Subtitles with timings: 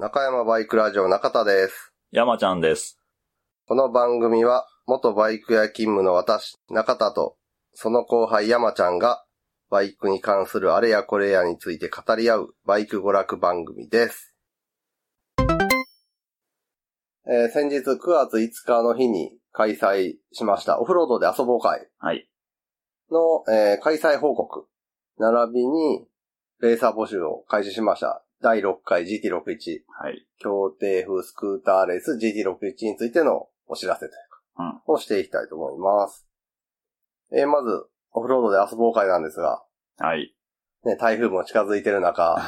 [0.00, 1.92] 中山バイクラジオ中田です。
[2.12, 3.00] 山ちゃんです。
[3.66, 7.36] この番組は、元バイク屋勤務の私、中田と、
[7.72, 9.24] その後輩山ちゃんが、
[9.70, 14.36] バイクに関するあれやこれやについて語り合う、バイク娯楽番組です。
[17.26, 22.30] えー先日9月5日の日に開催しました、オフロードで遊ぼう会はい。
[23.10, 24.68] の、えー開催報告、
[25.18, 26.06] 並びに、
[26.60, 28.24] レーサー募集を開始しました。
[28.42, 30.26] 第6回 GT61 はい。
[30.38, 34.10] 協定風スクーターレース GT61 についてのお知らせという
[34.56, 36.26] か、をしていきたいと思います。
[37.32, 39.62] えーまず、オフロードで遊ぼう会なんですが、
[39.98, 40.34] はい。
[40.84, 42.40] ね、台風も近づいてる中、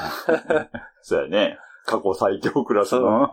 [1.03, 1.59] そうやね。
[1.85, 3.33] 過去最強クラスの。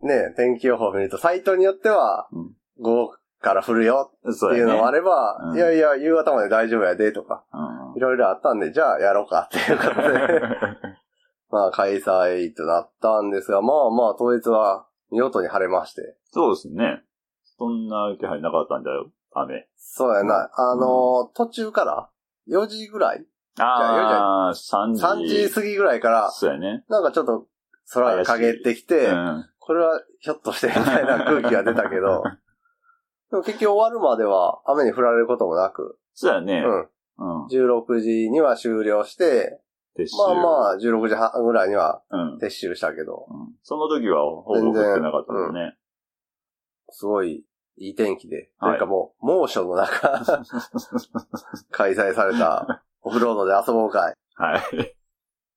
[0.00, 4.98] ね、天気予報を見ると、サイトによってはうん、午後から降るよっていうのもあれ。
[4.98, 10.40] れば、うんいやいや、夕方まで大丈夫やで、とか、うんいろいろあったんで、じゃあやろうかっていうことで、
[11.50, 17.02] まあ開催となったんですが、まあまあ当日は見事に晴れまして、そうですね。
[17.58, 19.10] そんな気配なかったんだよ。
[19.32, 19.68] 雨。
[19.76, 22.10] そうやな、あのー途中から、
[22.48, 23.24] 4時ぐらい
[23.58, 25.02] ああ、3時。
[25.02, 26.84] 3時過ぎぐらいから、そうやね。
[26.88, 27.46] なんかちょっと
[27.92, 29.46] 空が陰ってきて、うん。
[29.58, 32.22] これはひょっとしてみたいな空気が出たけど、
[33.30, 36.64] でも結局終わるまでは雨に降られることもなく、そうやね。
[36.64, 37.42] うん。
[37.42, 37.46] うん。
[37.46, 39.60] 16時には終了して、
[39.98, 40.16] 撤収。
[40.16, 42.20] まあまあ16時半ぐらいにはうん。
[42.34, 42.38] うん。
[42.38, 43.26] 撤収したけど、
[43.62, 45.76] その時はほぼ降ってなかったもんね。
[46.90, 47.44] すごい
[47.76, 50.24] いい天気で、はいというかもう猛暑の中、
[51.70, 54.14] 開催されたオフロードで遊ぼう会。
[54.34, 54.96] はい。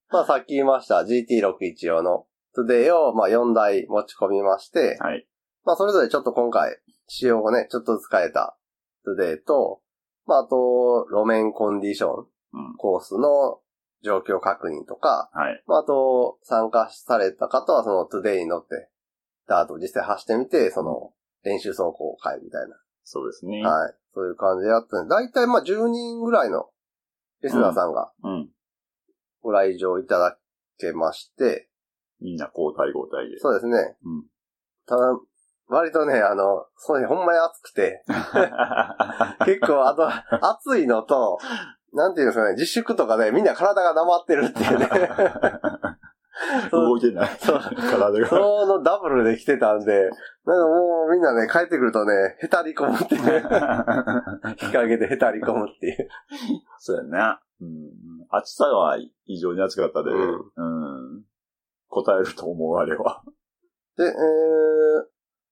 [0.10, 5.28] まあさっき言いました GT61 用のトゥデイをまあ4台持ち込みまして、はい。
[5.64, 8.58] まあ、それぞれちょっと今回、仕様をね、ちょっとずつ変えた
[9.06, 9.82] トゥデイと、
[10.26, 12.78] まあ、あと、路面コンディション、うん。
[12.78, 13.60] コースの
[14.04, 15.64] 状況確認とか、はい。
[15.68, 18.90] まあ、あと、参加された方はそのトゥデイに乗って、
[19.48, 21.12] ダートを実際走ってみて、その、
[21.44, 22.62] 練習走行を兼ねるみたい
[23.04, 23.62] そうですね。
[23.62, 23.70] な。
[23.70, 23.94] はい。
[24.14, 26.70] そういう感じでやったんで、だいたいまあ、10人ぐらいの
[27.44, 28.50] リスナーさんがうん。
[29.42, 30.38] ご来場いただ
[30.78, 31.68] けまして、
[32.22, 33.40] みんな交代交代で。
[33.40, 33.98] そうですね。
[34.04, 34.26] うん。
[34.86, 35.02] ただ、
[35.68, 38.04] 割とね、あの、その日ほんまに暑くて、
[39.46, 40.08] 結構、あと、
[40.46, 41.40] 暑いのと、
[41.94, 44.90] なんていうんですかね、自粛とかでみんな体が黙ってるっていうね。
[46.72, 47.38] 動いてない。
[47.40, 48.28] そう体が。
[48.28, 53.44] そのダブルで来てたんで、なんかもうみんなね、帰ってくるとね、へたり込むってね、
[54.58, 56.10] 日陰でへたり込むっていう。
[56.80, 57.42] そうやな。
[57.62, 57.92] うん。
[58.30, 60.12] 暑さは異常に暑かったで。
[60.12, 60.16] う
[60.56, 60.64] う
[61.20, 61.24] ん。
[61.90, 63.22] 答えると思う、あれは。
[63.98, 64.12] で、えー、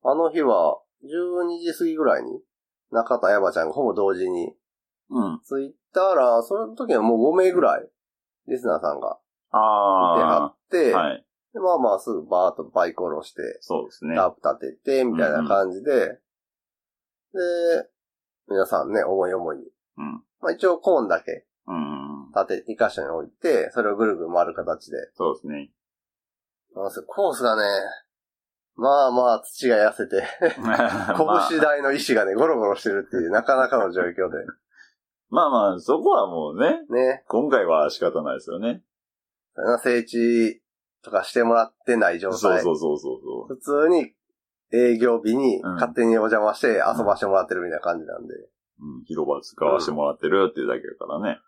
[0.09, 2.41] あの日は、12時過ぎぐらいに、
[2.91, 4.55] 中田山ちゃんがほぼ同時に
[5.09, 5.39] うん。
[5.39, 7.89] 着いたら、その時はもう5名ぐらい、
[8.47, 9.17] リスナーさんがいて
[9.51, 10.97] あはって、あ。
[10.97, 11.25] はい。
[11.53, 14.15] でまあまあすぐバーッとバイク下ろして、そうですね。
[14.15, 16.19] タープ立てて、みたいな感じで、で、
[18.47, 19.63] 皆さんね、思い思いに。
[19.97, 20.23] うん。
[20.41, 22.31] まあ一応コーンだけうん。
[22.35, 24.97] 立て、2箇所に置いて、それをぐるぐる回る形で。
[25.15, 25.71] そうですね。
[26.75, 27.63] なんせコースがね、
[28.75, 30.23] まあまあ土が痩せて、
[31.49, 34.37] 拳台の石がね、ゴロゴロしてるっていう、なかなかの状況で。
[35.29, 37.23] まあまあ、そこはもうね、ね。
[37.27, 38.81] 今回は仕方ないですよね。
[39.83, 40.61] 整地
[41.03, 42.39] とかしてもらってない状態。
[42.39, 43.55] そうそうそうそうそう。
[43.55, 44.13] 普通に
[44.71, 48.33] 営業日にうん勝手にお邪魔して遊ばしてもらってるみたいな感じなんで。
[48.81, 51.39] うん、広場使わせてもらってるっていうだけだからね。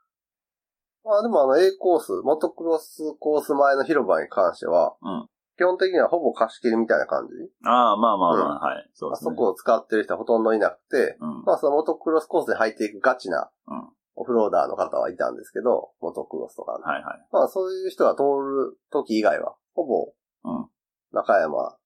[1.03, 5.27] まあでもあの A コース、モトクロスコース前の広場に関しては、うん
[5.61, 7.33] 基本的にはほぼ貸し切りみたいな感じ？
[7.63, 8.89] ああ、まあまあまあ、はい。
[8.95, 9.31] そうあですね。
[9.31, 11.43] そこを使ってる人はほとんどいなくて、うん。
[11.45, 16.79] まあそのモトクロスコースに入っていくガチなうんオフローダーの方はいたんですけど、モトクロスとかの。
[16.79, 17.27] はいはい。
[17.31, 20.11] まあそういう人が通る時以外は、ほぼ
[20.43, 20.67] うん。
[21.13, 21.77] 中山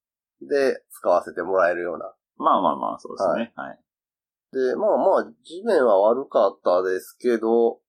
[0.41, 2.13] で使わせてもらえるような。
[2.37, 3.51] まあまあまあ、そうですね。
[3.55, 3.79] はい。
[4.53, 7.79] で、まあまあ地面は悪かったですけど、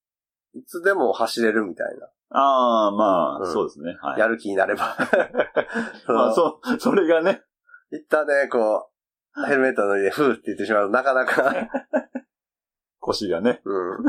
[0.55, 2.09] いつでも走れるみたいな。
[2.31, 3.97] ああ、まあ、うんそうですね。
[4.01, 4.21] はい。
[4.21, 4.97] やる気になれば。
[6.09, 7.43] まあ、そそう、それがね。
[7.93, 7.97] う。
[7.97, 8.89] 一旦ね、こ
[9.37, 11.55] う、ヘルメット脱いで、ふーって言ってしまうとなかなか、
[13.01, 13.63] 腰がね。
[13.65, 14.05] うん。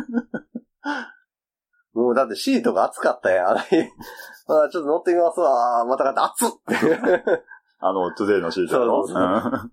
[1.93, 3.75] もうだってシートが熱かったやん、あの日。
[4.47, 5.85] まあちょっと乗ってみますわ。
[5.85, 7.43] またかって熱っ。
[7.79, 9.05] あの、トゥデイのシートやろ？
[9.05, 9.71] そうそううん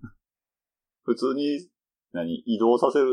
[1.03, 1.69] 普通に、
[2.13, 3.07] 何、移動させる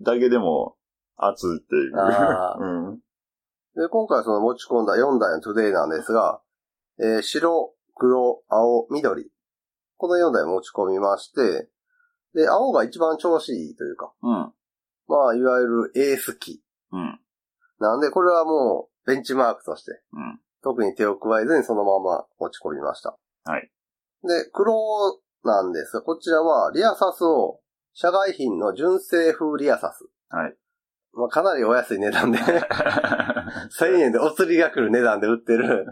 [0.00, 0.76] だけでも、
[1.16, 1.96] 熱いっていう。
[1.96, 3.00] あーうん。
[3.78, 6.40] で、今回その持ち込んだ4台のトゥデイなんですが、
[6.98, 9.30] えー白、黒、青、緑。
[9.96, 11.68] この4台持ち込みまして、
[12.34, 14.52] で、青が一番調子いいというか、うん。
[15.06, 16.60] まあ、いわゆるエース機。
[16.90, 17.20] うん。
[17.78, 20.40] なんで、これはもう、ベンチマークとして、うん。
[20.62, 23.16] 特に手を加えずにそのまま持ち込みました。
[23.44, 23.70] はい。
[24.24, 24.74] で、黒
[25.44, 27.60] なんですが、こちらはリアサスを
[27.94, 30.04] 社外品の純正風リアサス。
[30.30, 30.56] はい。
[31.14, 32.38] まあ、かなりお安い値段で、
[33.80, 35.86] 1000円でお釣りが来る値段で売ってる、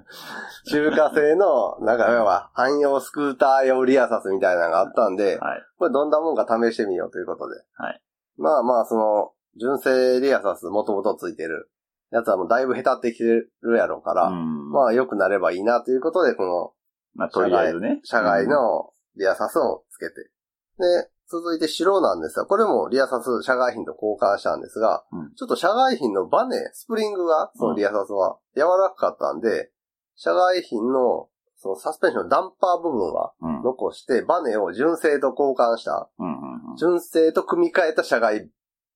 [0.68, 5.62] 中華製の、なんか、要は、汎用スクーター用リアサスみたいなのがあったんで、はい。
[5.78, 7.56] これどんなもんか試してみようということで。
[7.74, 8.02] はい。
[8.36, 11.70] まあまあ、その、純正リアサスもともとついてる
[12.10, 16.72] やつはもうだいぶ下手ってきてるやろうから、うんまあ良くなればいいなということで、この
[17.16, 18.00] まあ、とりあえずね。
[18.04, 20.14] 社外のリアサスをつけて。
[20.14, 29.70] で、続いて白なんですが、これもリアサス社外品と交換したんですが、うんちょっと社外品のバネ、スプリングが、そのリアサスは柔らかかったんで、
[30.14, 33.32] 社外品のそのサスペンションのダンパー部分は。
[33.64, 36.76] 残して、バネを純正と交換した、うんうんうん。
[36.76, 38.48] 純正と組み替えた社外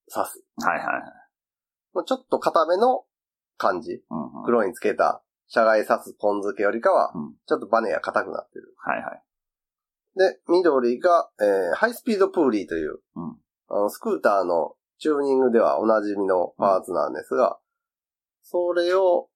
[0.08, 0.44] サス。
[0.64, 2.06] はいはいはい。
[2.06, 3.04] ちょっと硬めの
[3.56, 4.02] 感じ。
[4.10, 4.44] うんうん。
[4.44, 8.74] 黒につけた社外サスポン漬けよりかはうん、ちょっとバネが硬くなってる。
[8.76, 9.22] はいはい。
[10.16, 13.36] で、緑が、えーハイスピードプーリーという、うん
[13.72, 17.58] あのスクーターのチューニングではおなじみのパーツなんですが、
[18.42, 19.28] それを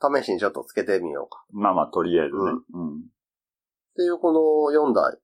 [0.00, 1.44] 試しにちょっとつけてみようか。
[1.50, 2.40] まあまあ、とりあえずね。
[2.72, 2.98] うん。
[2.98, 3.00] っ
[3.96, 4.40] ていうこの
[4.72, 5.18] 4台。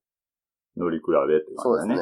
[0.76, 1.96] 乗り比べってそうですね。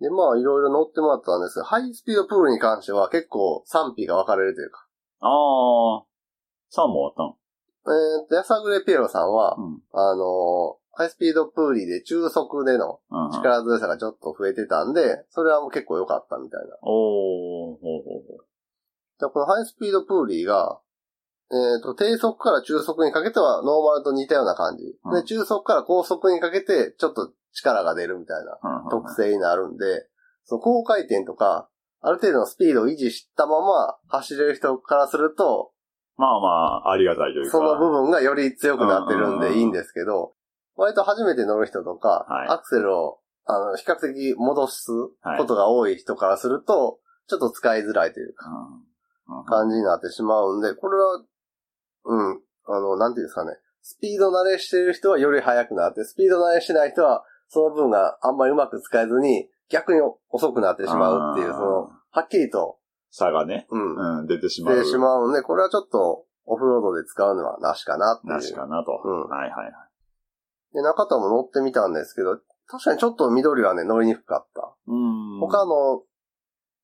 [0.00, 4.86] で、まあいろいろ乗ってもらったんですが、ハイスピードプーリーに関しては結構賛否が分かれるというか。
[5.20, 6.04] ああ。
[6.74, 7.36] 3もあったん
[7.88, 9.80] えーと、やさぐれピエロさんは、うん。
[9.92, 13.00] あのーハイスピードプーリーで中速での。
[13.30, 16.76] 力強さがちょっと増えてたんで、それはもう結構良かったみたいな。
[16.80, 18.46] おー、ほうほうほう。
[19.20, 20.80] でこのハイスピードプーリーが、
[21.52, 24.84] えっ、と、低速から中速にかけてはノーマルと似たような感じ。
[25.04, 30.08] うんで、中速から高速にかけてちょっと力が出るみたいな特性になるんで、
[30.44, 31.68] その高回転とか、
[32.00, 35.72] ある程度のスピードを維持したまま走れる人からすると、
[36.16, 37.50] まあまあ、ありがたいというか。
[37.50, 40.32] その部分がより強くなってるんでいいんですけど、
[40.76, 44.90] 割と初めて乗る人とか、はいアクセルを、あの、比較的戻す
[45.38, 48.74] ことが多い人からすると、ちょっと使いづらいというか、うん。
[48.74, 48.86] うん
[49.44, 51.20] 感じになってしまうんで、これは、
[52.04, 60.00] うん、あの、なんていうんですかね、スピード慣れしてる人はより速くなって、スピード慣れしてない人は、その分があんまりうまく使えずに、逆に
[60.30, 62.78] 遅くなってしまうっていう、あーその、はっきりと、
[63.10, 64.76] 差がね、うん、うん、出てしまう。
[64.76, 68.34] 出てしまうんで、これはちょっと、オフロードで使うのはなしかなっていう。
[68.34, 69.00] なしかなと。
[69.04, 69.72] うんはいはいはい。
[70.76, 74.76] で、中田も乗ってみたんですけど、確かにちょっと緑はね、乗りにくかった。
[74.86, 75.40] うん。
[75.40, 76.02] 他の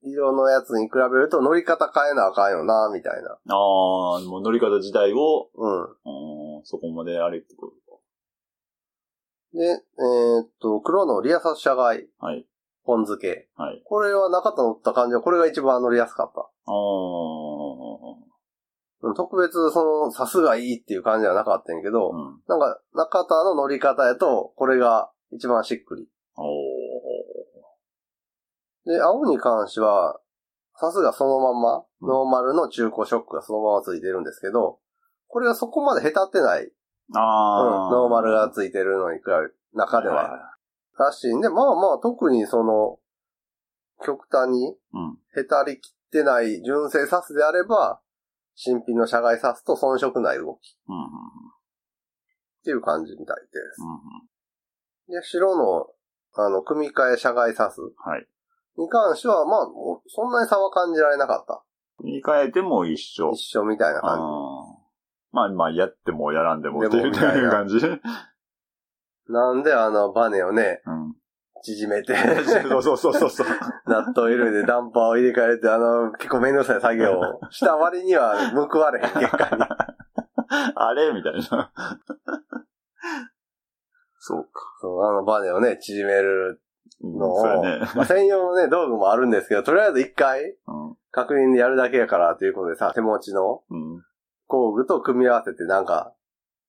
[0.03, 3.33] 色のやつに比べると乗り方変えなあかんよな、みたいな。
[3.33, 3.37] あ
[4.17, 5.83] あ、もう乗り方自体を、うん。
[5.83, 7.75] うん、そこまであれってこと
[9.53, 12.27] で、えーっと、黒のリアサス社外、か。
[12.27, 12.47] はい。
[12.85, 13.49] ポン漬け。
[13.57, 13.83] はい。
[13.85, 16.41] これは中田乗った感じは、これが一番乗りやすかった。
[16.41, 17.62] ああ、うん
[19.17, 22.41] 特別、その、さすがいいっていう感じはなかったんやけど、うん。
[22.47, 26.09] なんか、中田の乗り方やと、これが一番しっくり。
[26.37, 26.43] お
[28.89, 30.21] で、青に関しては、
[30.77, 34.81] さすがそのまんま、うんノーマルの中古ショックがそのままついてるんですけど、
[35.29, 36.65] これはそこまで下手ってない。
[36.65, 36.73] うん、
[37.17, 40.57] ああ、ノーマルがついてるのに比べる中では。
[40.99, 42.99] らしいんで、まあまあ、特にその、
[44.05, 45.19] 極端にうん。
[45.41, 48.01] へたりきってない純正サスであれば、
[48.55, 50.97] 新品の社外サスと遜色ない動きうん。
[50.97, 51.05] うん。
[51.05, 51.09] っ
[52.65, 53.83] ていう感じみたいです。
[53.83, 55.15] うん。
[55.15, 55.87] で、白の、
[56.35, 58.27] あの、組み替え社外サスはい。
[58.77, 59.67] に関しては、まあ、
[60.07, 61.63] そんなに差は感じられなかった。
[62.05, 63.31] 言い換えても一緒。
[63.33, 64.83] 一緒みたいな感あー
[65.33, 67.13] まあまあ、やってもやらんでもっていう
[67.51, 67.81] 感じ。
[67.81, 67.87] じ。
[69.29, 71.17] なんであのバネをね、うん。
[71.63, 72.15] 縮めて、
[72.71, 73.47] そうそうそうそうそう。
[73.87, 79.63] ナットを入れてダンパーを入れ替えて、あの、結構めんどくさい作業をした割には報われへん結果に。
[80.75, 81.73] あれみたいな。
[84.19, 84.51] そうか。
[84.81, 86.61] そう、あのバネをね、縮める
[87.03, 87.87] のを、そうやね。
[87.95, 90.97] まあ、専用のね、道具もあるんですけど、とりあえず一回うん。
[91.11, 94.03] 確認でやるだけやからということでさ、手持ちのうん。
[94.47, 96.15] 工具と組み合わせてなんか、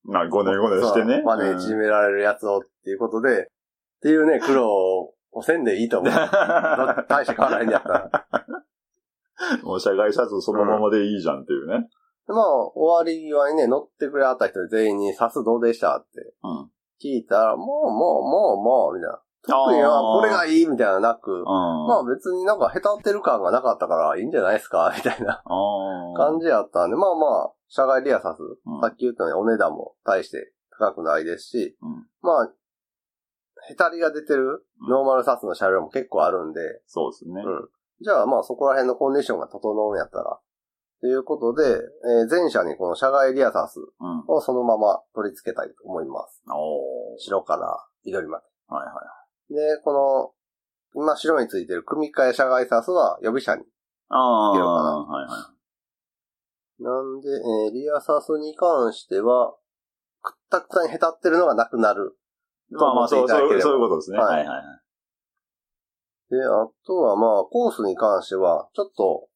[0.04, 1.22] まあ、5年5年してね。
[1.24, 3.50] バネ縮められるやつをっていうことで、
[3.96, 6.12] っていうね、苦労をせんでいいと思う。
[7.08, 8.10] 大して変わらへんやったら。
[9.62, 11.88] もう社外シャツそのままでいいじゃんっていうね。
[12.26, 15.96] でまあ、終わり際にね、乗ってくれはった人全員に、サスどうでした？
[15.98, 16.70] ってうん。
[17.02, 19.20] 聞いたら、もう、もう、もう、もう、みたいな。
[19.46, 21.44] 特にはこれがいいみたいなのなく、うん。
[21.44, 24.90] まあ別になんか下手ってる感がなかったからいいんじゃないですか？
[24.96, 32.52] みたいなあ感じやったんで、まあまあ、社外リアサス、うんさっき言ったようにお値段も大して高くないですし、うんまあ、
[33.70, 37.42] へたりが出てるうんノーマルサスの車両も結構あるんで、そうですね。
[37.44, 37.68] うん
[38.00, 40.40] じゃあまあそこら辺のコンディションが整うんやったら、っ
[41.04, 44.24] ということで、えー前車にこの車外リアサスうん。
[44.26, 46.42] をそのまま取り付けたいと思います。
[46.48, 47.18] おー。
[47.18, 48.82] 白から緑まはいは
[49.50, 49.54] い。
[49.54, 49.60] で。
[49.76, 50.32] で、こ
[50.96, 53.64] の、今白についてる組み替え車外サスは予備車に。
[54.08, 55.50] ああ、つけようかなはいは
[56.80, 56.82] い。
[56.82, 59.54] なんで、えーリアサスに関しては、
[60.22, 62.16] くったくたにへたってるのがなくなる。
[62.70, 64.18] まあまあ、そう、そう、いうことですね。
[64.18, 64.84] ははいいはいはい。
[66.30, 69.28] で、あとはまあ、コースに関しては、ちょっと、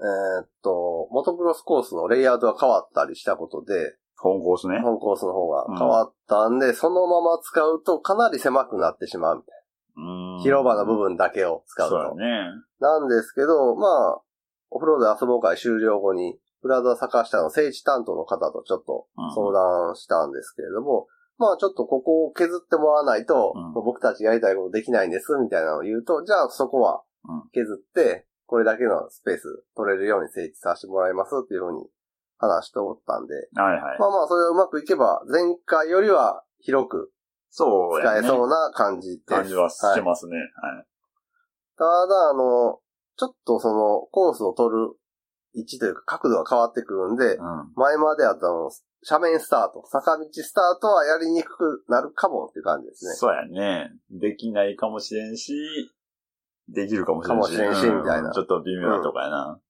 [0.00, 4.80] えーっと、モトクロスコースのレイアウトが変わったりしたことで、本コースね。
[4.80, 9.62] 本コースの方が変わったんで、そのまま使うとかなり狭くなってしまうみたいな。
[9.98, 11.96] うん広場の部分だけを使うと。
[11.96, 12.50] そうだね。
[12.80, 14.20] なんですけど、まあ、
[14.70, 21.06] オフロード遊ぼう会終了後に、プラザ坂下の聖地担当の方とちょっとうん相談したんですけれども、
[21.38, 31.86] まあちょっとここを削ってもらわないと、うん僕たちやりたいことできないんです、みたいなのを言うと、じゃあそこはうん削って、これだけのスペース取れるように設置させてもらいますっていうふうに
[32.38, 33.98] 話しておったんで、はいはい。
[33.98, 37.12] まあまあそれがうまくいけば、前回よりは広く
[37.50, 38.20] そうやね。
[38.20, 39.24] 使えそうな感じです。
[39.26, 40.36] 感じはしはいますね。
[40.36, 40.86] はい。
[41.78, 42.80] ただ、あの、
[43.16, 44.92] ちょっとそのコースを取る
[45.54, 47.72] 位置というか角度が変わってくるんで、うん。
[47.74, 48.70] 前まであったの、
[49.08, 53.14] 斜面スタート、坂道スタートはやりにくくなるかもっていう感じですね。
[53.14, 53.92] そうやね。
[54.10, 55.54] できないかもしれんし、
[56.68, 57.46] できるかもしれんし。
[57.46, 59.60] かもしれんしうんみたいなちょっと微妙なとこやな。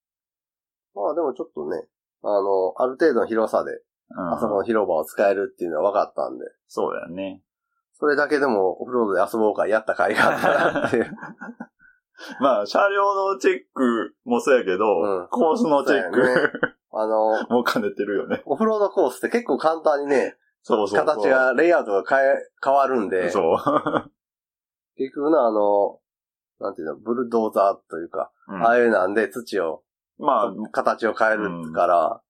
[0.94, 1.84] まあでもちょっとね、
[2.22, 3.72] あの、ある程度の広さで、
[4.10, 4.32] うん。
[4.32, 7.42] あそこの広場を使えるっていうのは分かったんで、そうだよね。
[7.92, 11.10] それだけでもオフロードで遊ぼうかやった甲斐があったなっていう。
[12.40, 16.50] まあ、車両のチェックもそうやけど、うんコースのチェック、そうや
[16.92, 18.42] あの、 もう兼ねてるよね。
[18.46, 21.06] オフロードコースって結構簡単にね、そうそうそう。
[21.06, 23.56] 形が、レイアウトが変え、変わるんで、そう。
[24.96, 26.00] 結局な、あの、
[26.58, 29.82] なんていうの、ブルドーザーというか、うんああいうなんで土を、
[30.18, 32.22] まあ、形を変えるから、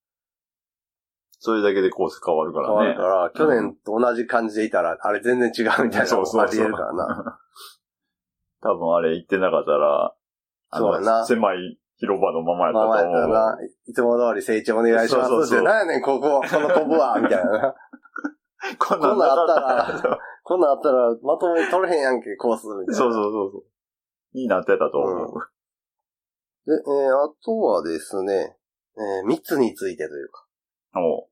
[1.38, 2.94] それだけでコース変わるか変わらね。
[2.94, 7.40] るから、去年と同じ感じでいたら、あれ全然違うみたいなのそうそうそうもあり得るからな。
[8.62, 10.14] 多分あれ行ってなかったら、
[10.70, 13.28] あのそうやな狭い広場のままやったまあまあやと思う。
[13.32, 17.74] な、いつも通り成長お願いしますそうそうそうなんやねん、ここ、このコブは、 みたいなな。
[18.78, 22.94] こんなんあったら、こんなんあったら、まともに取れへんやんけ、コース、みたいな。
[22.94, 23.64] そうそうそうそう。
[24.34, 25.40] になってたと思う。
[26.66, 28.56] で、えーあとはですね、
[28.98, 30.44] えー密についてというか、
[30.96, 31.26] おう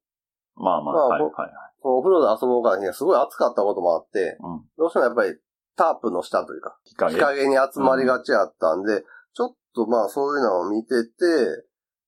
[0.56, 1.50] まあまあ、まあぼはいはいはい。
[1.82, 4.64] お風呂で遊ぼうからすごい暑かったこともあって、うん。
[4.78, 5.36] どうしてもやっぱり
[5.76, 7.48] タープの下というか、日陰。
[7.48, 9.04] に集まりがちやったんで、
[9.34, 11.10] ちょっとまあそういうのを見てて、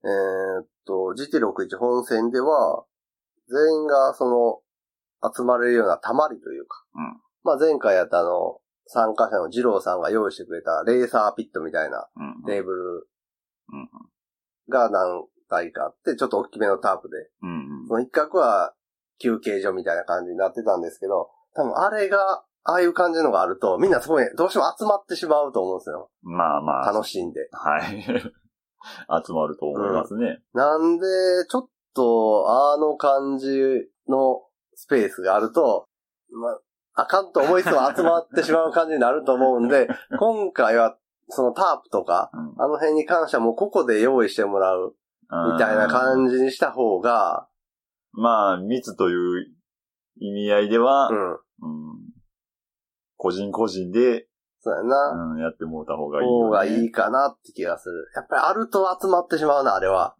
[0.05, 2.85] えーっと、GT61 本線では、
[3.49, 4.61] 全員がその、
[5.35, 7.21] 集まれるような溜まりというか、うん。
[7.43, 12.45] まあ前回やったあの、参加者の二郎さんが用意してくれたレーサーピットみたいなうん。
[12.45, 13.09] テーブル
[13.73, 13.89] うん。
[14.69, 17.87] が何台かあって、ちょっと大きめのタープで、うん。
[17.89, 18.75] その一角は
[19.19, 26.11] 休憩所みたいな感じになってたんですけど、多分あれが、ああいう感じのがあると、みんなそこにどうしても集まってしまうと思うんですよ。
[26.23, 26.93] まあまあ。
[26.93, 27.49] 楽しんで。
[27.53, 28.03] はい。
[28.03, 30.43] 集まると思いますね。
[30.53, 31.05] なんで、
[31.49, 33.49] ちょっと、あの感じ
[34.09, 34.43] の
[34.75, 35.87] スペースがあると、
[36.31, 40.97] まあ、あかんと思いつつも集まってしまう感じになると思うんで、 今回は、
[41.29, 44.97] そのタープとか、うんあの辺に関してはもうここで用意してもらう、
[45.53, 47.49] みたいな感じにした方が、
[48.13, 49.55] まあ、密という
[50.19, 52.06] 意味合いでは、うん、うん
[53.17, 54.27] 個人個人で、
[54.61, 55.33] そうやな。
[55.33, 56.45] うんやってもらった方がいいよ、ね。
[56.45, 58.11] 方がいいかなって気がする。
[58.15, 60.17] やっぱりあると集まってしまうな、あれは。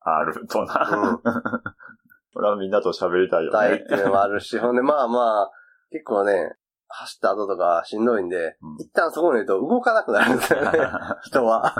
[0.00, 1.12] あるとうな。
[1.12, 1.22] ん。
[2.34, 3.86] これはみんなと喋りたいよ大っね。
[3.86, 5.50] ていうのもあるし、 ほんでまあまあ、
[5.90, 6.56] 結構ね、
[6.88, 10.70] 走った後とかしんどいんで、うん一旦そこにいると動かなくなるんですよね、
[11.24, 11.74] 人は。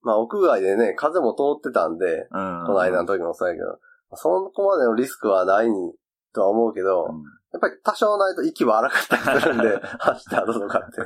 [0.00, 2.64] まあ屋外でね、風も通ってたんで、うん。
[2.66, 3.78] この間の時もそうやけど、
[4.14, 5.68] そこまでのリスクはない
[6.32, 10.96] とは思うけど、うんやっぱり多少ないと息は荒かったりするんで、走った後とかって。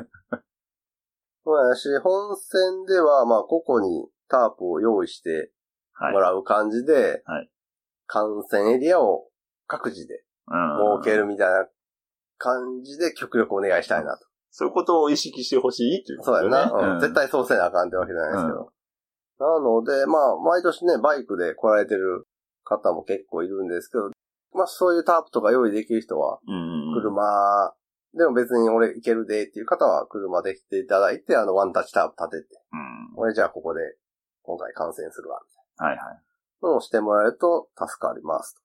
[1.44, 5.52] そうやし、本線では、まあ、ここにタープを用意して
[5.92, 6.20] はいも。
[6.20, 7.48] らう感じで、はい
[8.06, 9.28] 観戦エリアを
[9.66, 11.66] 各自でうん設けるみたいな
[12.36, 14.26] 感じで極力お願いしたいなと。
[14.50, 16.92] そういうことを意識してほしいっていうことそうやな、だよね。
[16.94, 18.72] うん絶対そうせなあかんってわけじゃないですけど。
[19.38, 22.26] なので、まあ、毎年ね、バイクで来られてる
[22.64, 24.10] 方も結構いるんですけど、
[24.54, 26.94] まあ、そういうタープとか用意できる人は、うん。
[26.94, 27.74] 車、
[28.14, 33.12] でも別に俺行けるでっていう方は車で来ていただいて、あのワンタッチタープ立てて、うん。
[33.16, 33.80] 俺じゃあここで
[34.42, 36.22] 今回観戦するわ、みたいはいはい。
[36.62, 38.62] なのをしてもらえると助かりますと。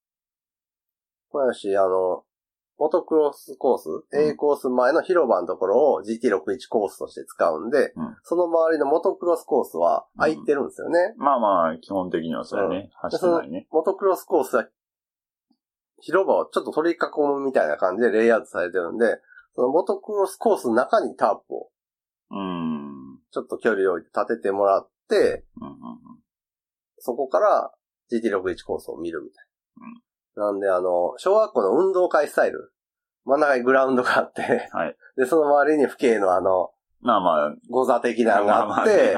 [1.29, 2.23] これやし、あの、
[2.79, 11.15] モトクロスコース、A コース前の広場のところを GT61 コースとして使うんで、うんその周りのモトクロスコースは空いてるんですよね。
[11.17, 12.89] まあまあ、基本的にはそうやね。
[12.93, 13.67] 走ってないね。
[13.71, 14.67] モトクロスコースは、
[15.99, 16.99] 広場をちょっと取り囲
[17.39, 19.17] むみたいな感じでレイアウトされてるんで、
[19.55, 21.69] そのモトクロスコースの中にタープを
[22.31, 23.19] うん。
[23.31, 25.77] ちょっと距離を置いて立ててもらって、うんうん
[26.99, 27.71] そこから
[28.11, 29.45] GT61 コースを見るみたい
[30.35, 30.45] な。
[30.47, 32.73] なんであの、小学校の運動会スタイル。
[33.23, 39.15] 真ん中にグラウンドがあって、はいで、その周りに父兄のあの、まあまあ、ゴザ的なのがあっまて、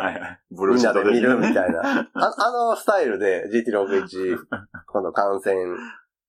[0.52, 2.02] ブルーみんなで見るみいたいな。
[2.02, 4.40] ああのスタイルで GT61
[4.88, 5.78] 今度観戦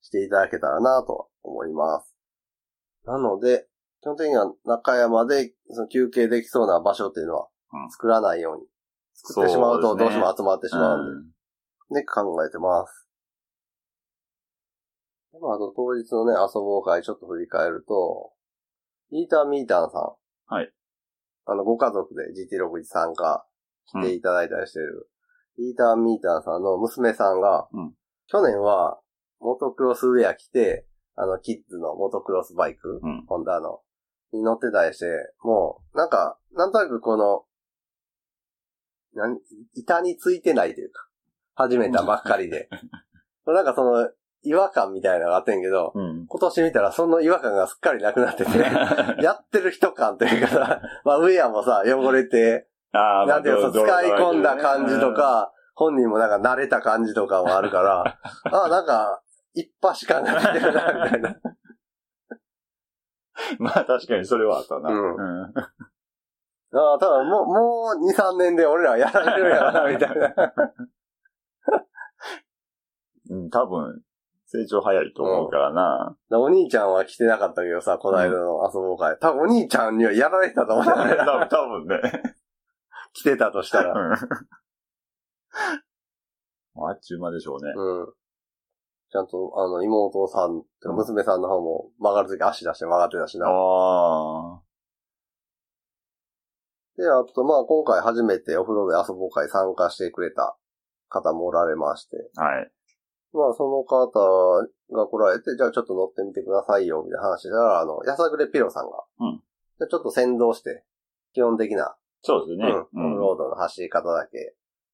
[0.03, 2.15] していただけたらなと思います。
[3.05, 3.67] なので、
[4.01, 8.67] 基本的には中山でその休憩できそうな場所っていうのはうん作らないように。
[9.15, 13.07] 作ってしまうとどうしても集まってしまうんで、うんね、考えてます。
[15.33, 18.33] でまあ、あと当日のね、遊ぼう会ちょっと振り返ると、
[19.11, 20.55] イーターミーターさん。
[20.55, 20.73] はい。
[21.47, 23.45] あの、ご家族で GT61 参加
[23.87, 25.11] していただいたりしてる、
[25.59, 27.93] イーターミーターさんの娘さんが、うん
[28.33, 29.01] 去年は、
[29.41, 33.81] モトクロスウェア着て、あの、キッズのモトクロスバイク、うんホンダの、
[34.33, 35.07] に乗ってたりして、
[35.43, 37.45] もう、なんか、なんとなくこの、
[39.15, 39.39] なん、
[39.75, 41.09] 板についてないというか、
[41.55, 42.69] 始めたばっかりで。
[43.47, 44.11] なんかその、
[44.43, 46.27] 違和感みたいなのがあってんけど、うん。
[46.27, 48.59] 今年見たらその違和感がすっかりなくなってて、
[49.23, 58.19] やってる人感というかさ、まあウェアもさ、汚れて、ああ、なんていうの、ど使い込んだど感じとか、本人もなんか慣れた感じとかもあるから、
[58.53, 59.23] あなんか、
[59.55, 61.37] 一発感が出てるな、みたいな。
[63.59, 64.91] まあ確かにそれはあったな。
[64.91, 65.53] うんうん。
[66.73, 70.33] ああ、多分もう、もう2、3年で俺らはやられるやろな、みたいな。
[73.31, 74.03] うん、多分、
[74.47, 76.17] 成長早いと思うからな。
[76.31, 79.17] お兄ちゃんは来てなかったけどさ、この間の遊ぼう会。
[79.19, 81.15] 多分お兄ちゃんにはやられてたと思うよ 多ね。
[81.17, 82.01] 分、多分ね。
[83.13, 83.93] 来てたとしたら。
[83.93, 84.15] うん
[86.83, 87.73] あっちゅう間でしょうね。
[87.77, 88.15] うん。
[89.11, 90.63] ちゃんと、あの、妹さん、
[90.95, 93.47] 娘さんの方も曲がるとき足出して曲がってたしな。
[93.49, 94.61] あ
[96.97, 100.57] で、あと、まあ、今回初めてお風呂で遊ぼう会参加してくれた
[101.09, 102.17] 方もおられまして。
[102.37, 102.43] あ。
[102.43, 102.71] はい。
[103.33, 104.09] まあ、その方
[104.93, 109.05] が来られて、じゃあちょっと乗ってみてくださいよ、みたいな話したら、あの、やさぐれピロさんが。
[109.21, 109.43] うん
[109.81, 110.85] じゃあちょっと先導して、
[111.33, 112.67] 基本的な、そうですね。
[112.93, 114.37] うん、オフロードの走り方だけ、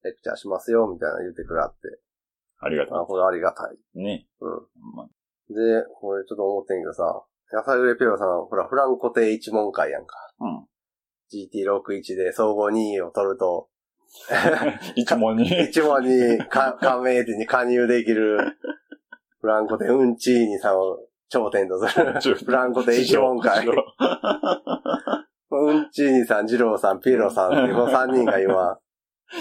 [0.05, 1.99] レクチャーしますよ、みたいなの言ってくれって。
[2.67, 3.77] ありがたあ、これありがたい。
[3.95, 4.03] い。
[4.03, 4.27] ね。
[4.41, 4.51] うん。
[4.95, 5.09] まあ
[5.49, 5.55] で、
[6.01, 10.17] これちょっと思ってんけどさ、やさぐれピロさん、ほら、フランコ亭一問会やんか。
[10.41, 10.67] うん。
[11.31, 13.69] GT61 で総合2位を取ると、
[14.97, 15.47] 一問に。
[15.71, 18.39] 一問にか加盟店に加入できる、
[19.41, 20.99] フランコ亭うんちーにさんを
[21.29, 23.67] 頂点とする、フランコ亭一問会。
[25.51, 28.79] うんちーにさん、ジローさん、ピエロさんっていうこの3人が今、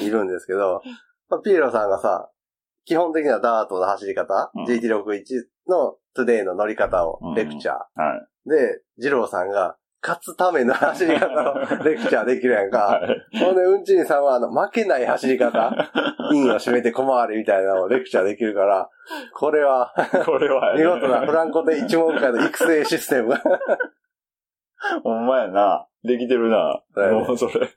[0.01, 0.81] いるんですけど、
[1.29, 2.29] まあ、ピエロさんがさ、
[2.85, 5.23] 基本的なダートの走り方、うん GT61
[5.67, 7.73] のトゥデイの乗り方をレクチャー。
[7.73, 7.81] は
[8.45, 8.49] い。
[8.49, 13.01] で、ジローさんが、勝つための走り方をレクチャーできるやんか。
[13.01, 13.39] はい。
[13.39, 15.73] ほんで、うんちにさんは、あの、負けない走り方、
[16.31, 18.89] インを締めて小回りみたいなのをレクチャーできるから、
[19.33, 19.91] これは、
[20.25, 23.41] これは、見事なフランコで一問会の育成システムが。
[25.03, 25.87] ほんまやな。
[26.03, 26.83] できてるな。
[27.11, 27.67] もうそれ。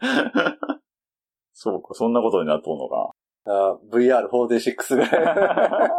[1.54, 3.12] そうか、そんなことになっとんのか。
[3.48, 5.90] あ VR46 ぐらい。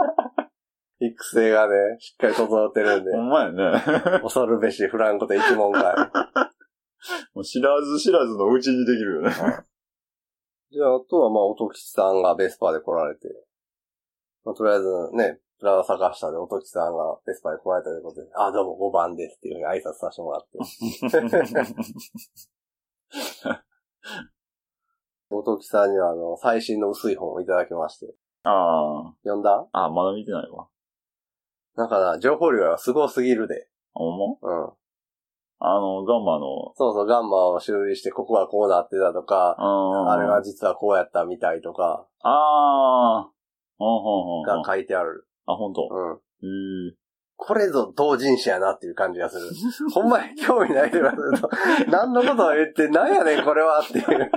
[1.01, 3.81] 育成がね、しっかり整ってるんでほ、んまやね。
[4.21, 5.95] 恐るべしフランコで一問会。
[7.33, 9.31] もう知らず知らずのうちにできるよね。
[10.71, 13.27] じゃあ、あとはまあ、音吉さんがベスパーで来られて、
[14.43, 20.59] まあ、とりあえずね、プラザ坂下で音吉さんがベスパーで来られたということで、あ、どうも5番ですっていうふうに挨拶させてもらって。
[25.31, 28.13] 音吉さんにはあの、最新の薄い本をいただきまして、
[28.43, 29.67] あ読んだ？
[29.71, 29.85] あ。
[29.85, 30.67] あ、まだ見てないわ。
[31.75, 33.67] なんかな、情報量がすごすぎるで。
[33.93, 34.25] ほんま？
[34.41, 34.69] うん。
[35.61, 43.29] あの、ガンマの、そうそう、ガンマを修理して、ここはこうなってたとか、ああれは実はこうやったみたいとか、ああ。
[43.77, 44.63] ほんほんほんほがん。
[44.65, 45.27] 書いてある。
[45.45, 45.87] あ、ほんと？
[45.91, 46.87] うん。
[46.87, 46.95] へえ。
[47.35, 49.49] これぞ同人誌やなっていう感じがする。
[49.93, 51.49] ほんまに興味ない人がすると、
[51.89, 54.31] 何のことを言って、何やねんこれはっていう。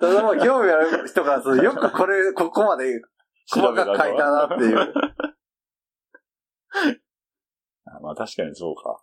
[0.00, 3.02] ただまあ興味ある人からすると、よくこれ、ここまで
[3.50, 4.78] 細かく書いたなっていう。
[7.86, 9.02] あまあ確かにそうか。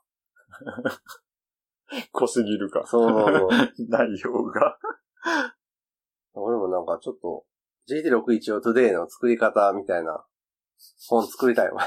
[2.11, 2.85] 濃すぎるか。
[2.85, 3.49] そう。
[3.89, 4.77] 内容が。
[6.33, 7.45] 俺もなんかちょっと、
[7.89, 10.25] GT61 を Today の作り方みたいな
[11.07, 11.81] 本作りたいわ。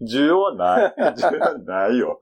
[0.00, 0.94] 需要はない。
[1.16, 2.20] 需要はないよ。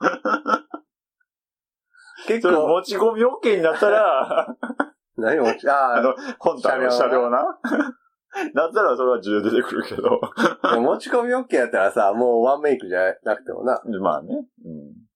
[2.26, 4.46] 結構、持ち込み OK になったら、
[5.16, 7.58] 何も、 ああの、本体の車車両両な。
[8.54, 10.20] だったらそれは需要出てくるけど。
[10.62, 14.46] あ、持ち込み OK やったらさ、もうワンメイクじゃなくてもな、まあね。
[14.64, 15.06] うん。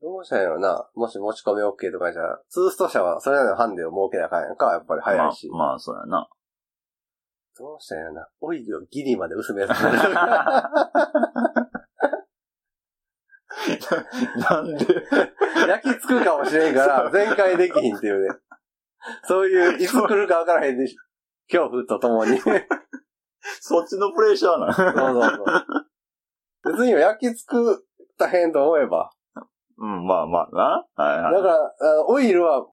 [0.00, 0.88] どうしたんやろな。
[0.94, 5.48] もし持ち込み OK とかじゃ、ツースト社はそれなりのハンデを設けなあかんやんか、やっぱり早いし。
[5.50, 6.28] まあ、まあ、そうやな。
[7.56, 8.28] どうしたんやろな。
[8.40, 9.68] オイルをギリまで薄める。
[14.50, 14.86] なんで、
[15.68, 18.34] 焼き付くかもしれんから、全開できひんっていうね。
[19.24, 20.86] そういう、いつ来るかわからへんで、
[21.50, 22.38] 恐怖とともに。
[22.38, 22.66] そう
[23.60, 24.72] そっちのプレッシャーな。
[24.72, 25.44] そうそう。
[26.64, 27.84] 別に焼き付く
[28.18, 29.10] たへんと思えば。
[29.78, 30.84] うん、まあまあな。
[30.96, 31.32] はいはい。
[31.34, 32.66] だから、オイルは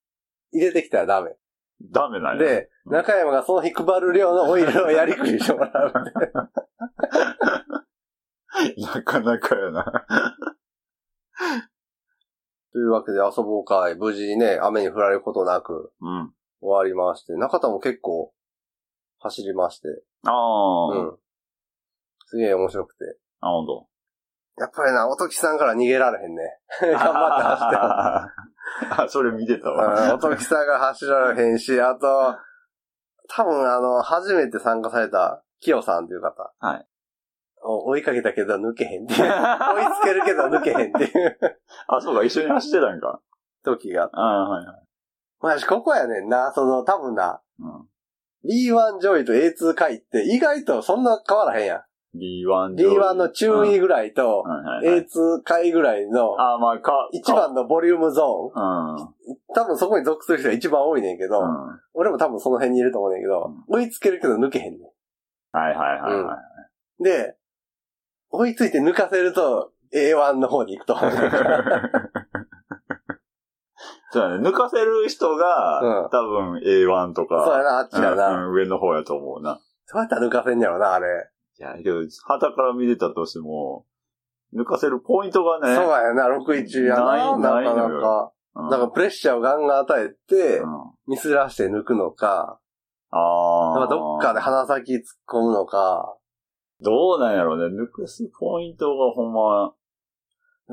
[0.51, 1.35] 入れてきたらダメ。
[1.91, 2.43] ダメなんや。
[2.43, 5.93] で、中山がその日配る量のオイルをやりくりしてもらう。
[8.77, 10.05] なかなかやな。
[12.71, 16.33] というわけで遊ぼう会、無事にね、雨に降られることなくうん。
[16.61, 18.33] 終わりまして、中田も結構
[19.19, 19.87] 走りまして、
[20.25, 21.17] ああ、うん。
[22.27, 23.17] すげえ面白くて。
[23.39, 23.87] あ、ほんと。
[24.57, 26.59] やっぱりな、おときさんから逃げられへんね。
[26.81, 30.07] 頑張って走ってってあ、 それ見てたわ。
[30.07, 32.35] うんおときさんが走られへんし、あと、
[33.27, 36.53] 多分あの、初めて参加された、キヨさんという方。
[36.59, 36.87] はい。
[37.65, 39.19] を追いかけたけど抜けへんっていう。
[39.21, 41.37] 追いつけるけど抜けへんっていう
[41.87, 43.19] あ、そうか、一緒に走ってたんか。
[43.63, 44.09] 時が。
[44.13, 44.75] ああ、はいはい。
[45.41, 47.87] まあ、ここやねんな、その、多分な、うん。
[48.47, 51.83] B1 ジョイと A2 回って意外とそんな変わらへんやん。
[52.17, 58.61] B1 B1 の中位ぐらいとうんはいはいはい A2 回ぐらいのああ、まあ、か、一番のボリュームゾか。
[58.61, 58.95] うん。
[58.95, 59.07] ーン。
[59.53, 61.47] 多分そこに属する人が一番多いねんけど、うん。
[61.93, 64.91] 俺も多分その辺にいると思うねんけど、追いつけるけど抜けへんね
[65.51, 66.37] はいはいはいはん。
[67.01, 67.03] い。
[67.03, 67.35] で、
[68.35, 70.95] 追いついて抜かせると A1 の方に行くと。
[74.11, 74.49] そうだね。
[74.49, 78.31] 抜かせる人が、うん多分 A1 とか、そうやな、あっちやうな。
[78.37, 79.59] んうん上の方やと思うな。
[79.85, 81.29] そうやったら抜かせんやろな、あれ。
[81.59, 83.85] いや、けど、旗から見てたとしても、
[84.53, 88.31] 抜かせるポイントがね、そうやな、61やな、なかないないのなか。
[88.55, 90.69] うん、だからプレッシャーをガンガン与えてう、ん、
[91.07, 92.59] ミスらして抜くのか、
[93.11, 93.79] ああ。
[93.79, 96.17] なんかどっかで鼻先突っ込むのか、
[96.81, 97.75] どうなんやろうね。
[97.75, 99.73] 抜かすポイントがほんま、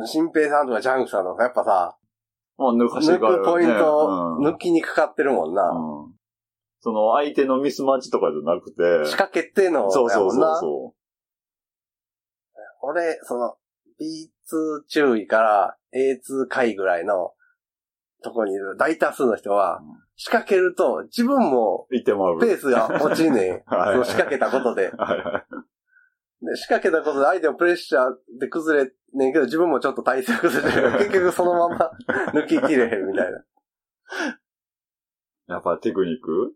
[0.07, 1.97] 新平さんとかジャンクさんとかやっぱさ、
[2.59, 3.39] まあ抜かして抜から、ね。
[3.39, 5.63] くポイントうん抜きにかかってるもんな。
[5.71, 6.13] うん
[6.85, 10.59] その相手のミスマッチとかじゃなくて、仕掛けてのそうそうそうやもんな。
[10.59, 10.95] そ
[12.83, 13.55] 俺、その、
[14.01, 17.35] B2 注意から A2 回ぐらいの
[18.25, 19.87] とこにいる大多数の人はうん、
[20.17, 21.93] 仕掛けると自分もう。
[21.93, 22.41] 言ってまう。
[22.41, 23.63] ペースが落ちんねん。
[23.73, 24.91] はいその仕掛けたことで。
[24.91, 25.45] はいはい。
[26.43, 30.93] で仕掛けたことで相手もプレッシャーで崩れねんけど、自分もちょっと体勢崩れてる。
[30.99, 31.91] 結局そのまま
[32.35, 33.45] 抜ききれへんみたいな。
[35.49, 36.55] やっぱテクニック？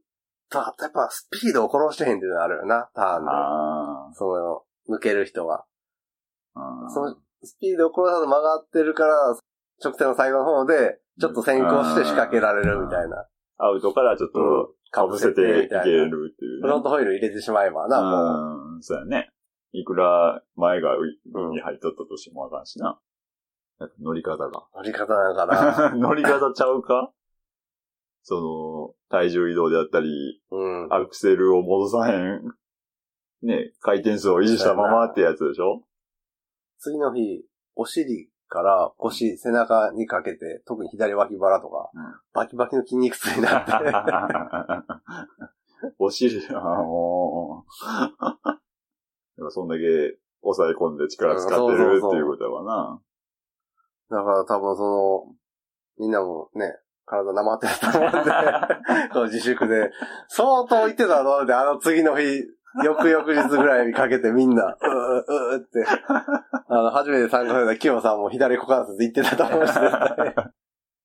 [0.51, 3.31] とあとやっぱスピードを殺してへんっていうのがあるよな、ターンで。
[3.31, 5.65] あその、抜ける人は。
[6.55, 6.89] あ。
[6.91, 9.37] そのスピードを殺さず曲がってるから、
[9.85, 13.27] 直線の最後の方で、ちょっと先行して仕掛けられるみたいな。
[13.59, 15.51] アウトからちょっと、かぶせていけ。
[15.51, 18.75] るっていう、フロントホイール入れてしまえばな、もう。
[18.77, 19.31] うん、そうやね。
[19.79, 21.19] いくら前が海
[21.51, 22.99] に入っとったとしてもあかんしな。
[23.79, 24.65] やっぱ乗り方が。
[24.75, 25.91] 乗り方なんかな。
[25.97, 27.13] 乗り方ちゃうか？
[28.23, 30.93] その、体重移動であったり、うん。
[30.93, 32.43] アクセルを戻さへん、
[33.43, 35.83] ね、回転数を維持したままってやつでしょ？
[36.79, 43.73] 次の日、お尻から腰、背中にかけて、特に左脇腹とか、うんバキバキの筋肉痛になって。
[45.99, 47.71] お尻、あもう。
[49.39, 53.01] やっぱそんだけ抑え込んで力使ってるっていうことやわな。
[54.11, 55.35] だから多分その、
[55.99, 58.19] みんなもね、体なまってたと思うんで、
[59.13, 59.91] この自粛で、
[60.29, 62.45] 相当言ってたので、あの次の日、
[62.85, 65.87] 翌々日ぐらいにかけてみんな、うーうーって、
[66.69, 70.35] あの、初めて参加されたキヨさんも左股関節言ってたと思うし、絶対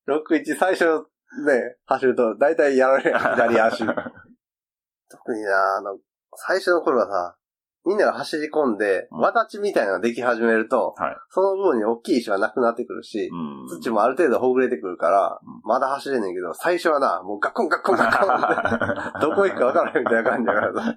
[0.08, 1.06] 61最初
[1.46, 3.86] ね、走ると大体やられる左足。
[5.10, 5.98] 特にな、あの、
[6.36, 7.38] 最初の頃はさ、
[7.86, 13.82] みんなが走り込んで、うんわだちみたいなのができ始めると、はいその部分に大きい石はなくなってくるし、うん。
[13.82, 20.96] 土もある程度ほぐれてくるからうん、まだ走れんねんけど、最初はな、もうガッコンガッコンガッコンって、 どこ行くか分からへんみたいな感じだからさ。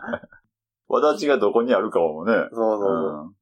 [0.89, 2.33] わだちがどこにあるかもね。
[2.33, 3.35] そうそうそう。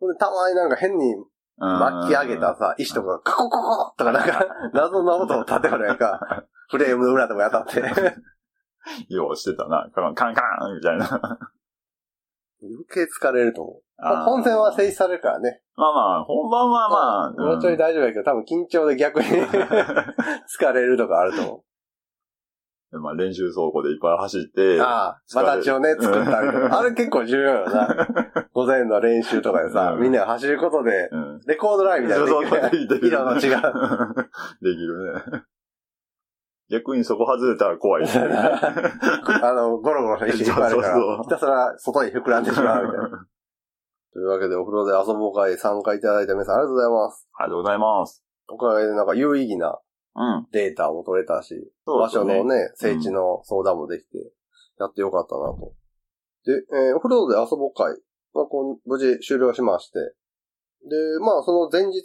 [0.00, 1.14] ほんでたまになんか変に
[1.58, 8.14] 巻き上げたさ、石とかがカコココとかなんか、 謎の音を立てるやんか、フレームの裏とかに当たって。
[9.12, 9.88] ようしてたな。
[9.92, 11.38] カンカンカンみたいな。
[12.62, 15.60] 余計疲れると思あー本戦は停止されるからね。
[15.76, 19.26] まあまあ、本番はまあ、もうちょい大丈夫やけど、多分緊張で逆に
[20.58, 21.68] 疲れるとかあると思うん
[23.02, 24.82] まあ練習走行でいっぱい走って、う。
[24.82, 26.38] ああ、形をね、作った。
[26.78, 28.08] あれ結構重要よな。
[28.54, 31.40] 午前の練習とかでさ、うんみんなが走ることで、うん。
[31.46, 32.42] レコードラインみたいな色
[33.24, 33.60] の違う。
[34.62, 35.42] できるね。
[36.70, 38.28] 逆にそこ外れたら怖いですね。
[38.34, 43.08] あの、ゴロゴロ石引っ張るからひたすら外に膨らんでしまうみたいな。
[44.12, 47.28] というわけで、お風呂で遊ぼう会参加いただいた皆さんありがとうございます。
[47.38, 48.24] ありがとうございます。
[48.48, 49.78] おかげでなんか有意義な
[50.16, 50.46] うん。
[50.50, 51.64] データも取れたし、うで
[52.08, 54.32] すね所のね、聖地の相談もできて、
[54.78, 55.72] やってよかったなと。
[56.44, 57.92] で、えーお風呂で遊ぼう会
[58.32, 59.98] はこう無事終了しまして、
[60.88, 62.02] で、まあその前日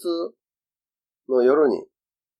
[1.27, 1.85] の夜に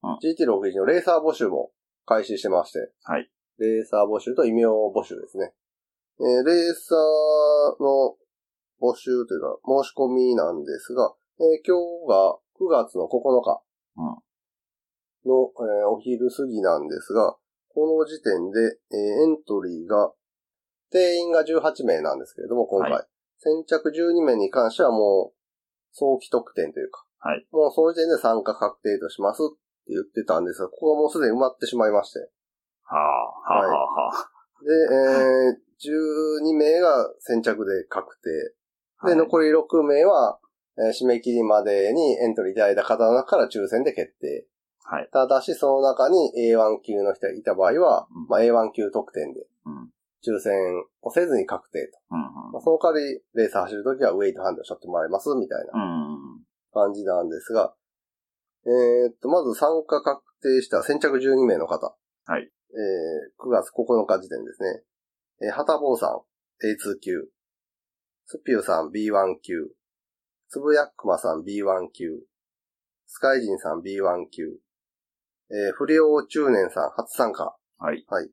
[0.04, 1.72] うん GT61 のレーサー募集も
[2.06, 3.30] 開始してまして、はい。
[3.60, 5.54] レーサー募集と異名募集ですね。
[6.20, 8.16] えーレーサーの
[8.82, 13.62] 募集というか申し込みなんですが、えー今日が9月の9日
[13.98, 14.24] うん
[15.26, 17.36] の、えーお昼過ぎなんですが、
[17.74, 18.60] この時点で、
[18.92, 20.12] えーエントリーが、
[20.92, 22.92] 定員が18名なんですけれども、今回。
[22.92, 23.08] は
[23.39, 25.38] 先着12名に関してはもう、
[25.92, 32.19] 早期特典というか、はいもうその時点で参加確定としますって言ってたんですが、ここがもうすでに埋まってしまいまして。
[32.84, 34.30] はあ、はあ、はあ、はあ。
[34.63, 35.74] で、えー、
[36.43, 38.30] 12名が先着で確定。
[39.06, 40.39] で、はい残り6名は、
[40.78, 44.48] えー締め切りまでにエントリーいただいた方の中から抽選で決定。
[44.86, 45.10] はい。
[45.12, 49.89] ただし、その中に A1 級の人がいた場合は、うんまあ、A1 級特典でうん。
[50.26, 50.54] 抽選
[51.02, 52.00] をせずに確定と。
[52.12, 52.19] うん。
[52.54, 56.41] まあ、その代わり、レース走るときはウェイトハンドをしょってもらいます、みたいなうん。
[56.74, 57.74] 感じなんですが、
[58.65, 61.95] えーっと、まず参加確定した先着12名の方。
[62.26, 62.43] はい。
[62.43, 64.84] えー、9月9日時点ですね。
[65.41, 66.21] えー、はたぼうさん、
[66.65, 67.28] A2 級。
[68.26, 69.69] スピューさん、B1 級。
[70.49, 72.21] つぶやっくまさん、B1 級。
[73.06, 74.43] スカイジンさん、B1 級。
[75.52, 77.56] えー、不良中年さん、初参加。
[77.78, 78.06] はい。
[78.08, 78.30] はい。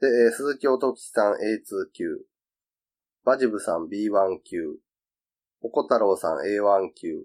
[0.00, 2.04] で、えー鈴木音吉さん A2 級。
[3.24, 4.76] バジブさん B1 級。
[5.60, 7.22] おこ太郎さん A1 級。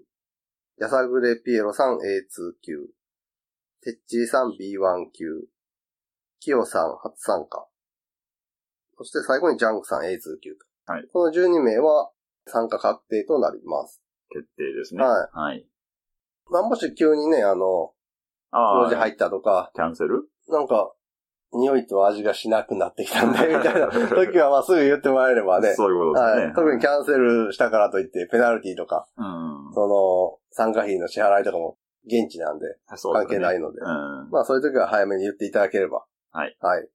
[0.80, 1.98] やさぐれピエロさん A2
[2.64, 2.86] 級。
[3.82, 5.24] てっちーさん B1 級。
[6.40, 7.66] きよさん初参加。
[8.96, 10.92] そして最後にジャンクさん A2 級と。
[10.92, 12.10] はいこの12名は
[12.46, 14.00] 参加確定となります。
[14.30, 15.02] 決定ですね。
[15.02, 15.38] はい。
[15.38, 15.66] はい。
[16.50, 17.92] まあ、もし急にね、あの、
[18.50, 20.28] ああ、用事入ったとか、キャンセル？
[20.48, 20.92] なんか、
[21.52, 25.72] 匂いと味がしなくなってきたんで、 みたいな時はまあすぐ言ってもらえればね。
[25.74, 26.44] そういうことですね。
[26.46, 26.54] はい。
[26.54, 29.72] 特にキャンセルしたからといって、ペナルティとか、うん。
[29.72, 29.86] そ
[30.30, 33.80] の、参加費の支払いとかも現地なんで、そうですね関係ないので。
[33.80, 34.30] うん。
[34.30, 36.04] まあそういう時は早めに言っていただければ。
[36.32, 36.56] はい。
[36.60, 36.88] はい。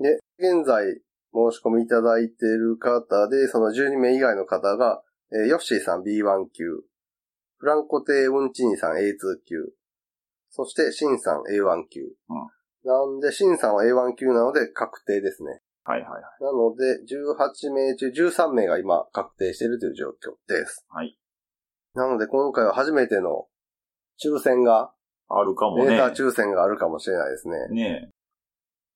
[0.00, 0.84] で、現在、
[1.32, 6.64] 申し込みいただいている方で、その12名以外の方が、えーヨッシーさん B1 級、
[7.58, 9.72] フランコテウンチニさん A2 級、
[10.48, 12.00] そしてシンさん A1 級。
[12.84, 15.60] なんで、シンさんは A1 級なので確定ですね。
[15.84, 16.22] はいはいはい。
[16.40, 20.86] なので、18名中13名が今確定しているという状況です。
[20.88, 21.18] はい。
[21.94, 23.46] なので、今回は初めての
[24.22, 24.92] 抽選が、
[25.30, 25.90] あるかもね。
[25.90, 27.68] レーザー抽選があるかもしれないですね。
[27.68, 28.10] ねえ。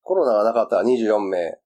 [0.01, 1.59] コロナがなかったら24名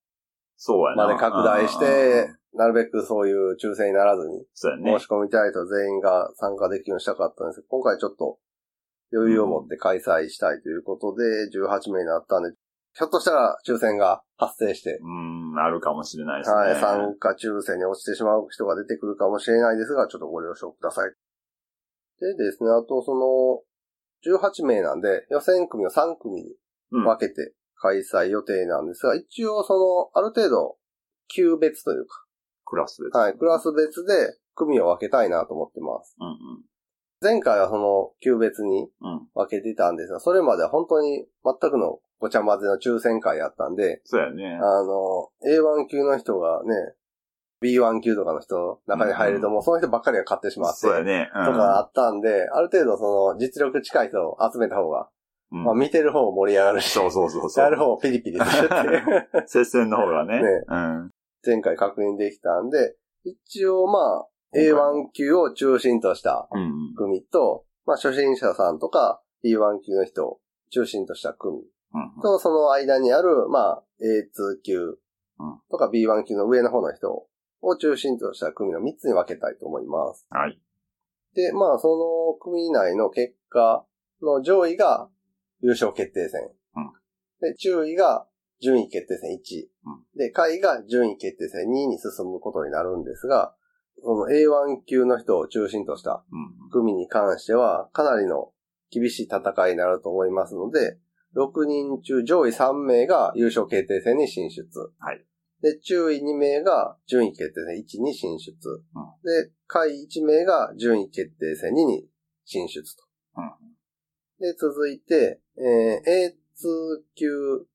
[0.56, 1.06] そうやな。
[1.06, 5.08] まで拡大しうてん、なるべくそういう抽選にならずに、そうやね申し。
[5.08, 8.38] 込みたいと全員が参加できるようにしたかったんですけど、今回ちょっと
[9.12, 11.22] 余裕を持って開催したいということで、
[11.56, 12.55] 18名になったんで、
[12.96, 16.56] ひょっとしたら抽選が発生して、うん、あるかもしれないですね。
[16.56, 21.10] はい、参加抽選に落ちてしまう人が出てくるかもしれないですが、ちょっとご了承ください。
[22.20, 23.60] でですね、あとその、
[24.24, 26.56] 18名なんで、予選組を3組に
[26.92, 27.04] うん。
[27.04, 30.76] 分けて開催予定なんですが、一応その、ある程度、
[31.28, 32.06] 級別という
[32.64, 33.10] クラスです。
[33.10, 36.16] か、はい、クラス別で組を分けたいなと思ってます。
[36.18, 36.64] うん
[37.22, 39.12] 前回はその、級別にうん。
[39.12, 39.28] うん。
[39.34, 44.58] 分けてたんですが、それまでは本当に全くのごちゃ混ぜの抽選会やったんで、そうやね。
[44.62, 46.94] あの、A1 級の人がね、
[47.62, 51.30] B1 級とかの人の中に入ると、うんもうその人ばっかりが買ってしまって、そうやね。
[51.34, 55.08] うんとかあったんで、ある程度その実力近い人を集めた方が、
[55.52, 57.64] うんまあ見てる方も盛り上がるし、そうそうそうそう。
[57.64, 60.42] やる方もピリピリするっていう 接戦の方がね。
[60.42, 61.10] ねうん。
[61.44, 66.94] 前回確認できたんで、一応まあ、今回 A1 級を中心としたうん。
[66.96, 71.64] 組と、まあ初心者さんとか B1 級の人を中心とした組うん。
[72.22, 74.98] と、その間にある、まあ A2 級
[75.38, 77.26] うんとか B1 級の上の方の人
[77.60, 80.26] を中心とした組の3つに分けたいと思います。
[80.30, 80.58] はい。
[81.34, 81.88] で、まあそ
[82.32, 83.84] の組内の結果
[84.22, 85.08] の上位が
[85.60, 86.50] 優勝決定戦。
[86.76, 86.92] うん
[87.38, 88.26] で、中位が
[88.62, 89.70] 順位決定戦1位。
[89.84, 93.54] うんで、下位が順位決定戦2位に進むことになるんですが、
[94.02, 96.70] その A1 級の人を中心としたうん。
[96.70, 98.52] 組に関しては、かなりの
[98.90, 100.98] 厳しい戦いになると思いますので、
[101.36, 104.64] 6人中上位3名が優勝決定戦に進出。
[104.98, 105.22] はい。
[105.60, 108.54] で、中位2名が順位決定戦1に進出。
[109.22, 112.08] で、下位1名が順位決定戦2に
[112.44, 113.04] 進出と。
[113.36, 113.52] うん
[114.38, 117.66] で、続いて、えー A2 級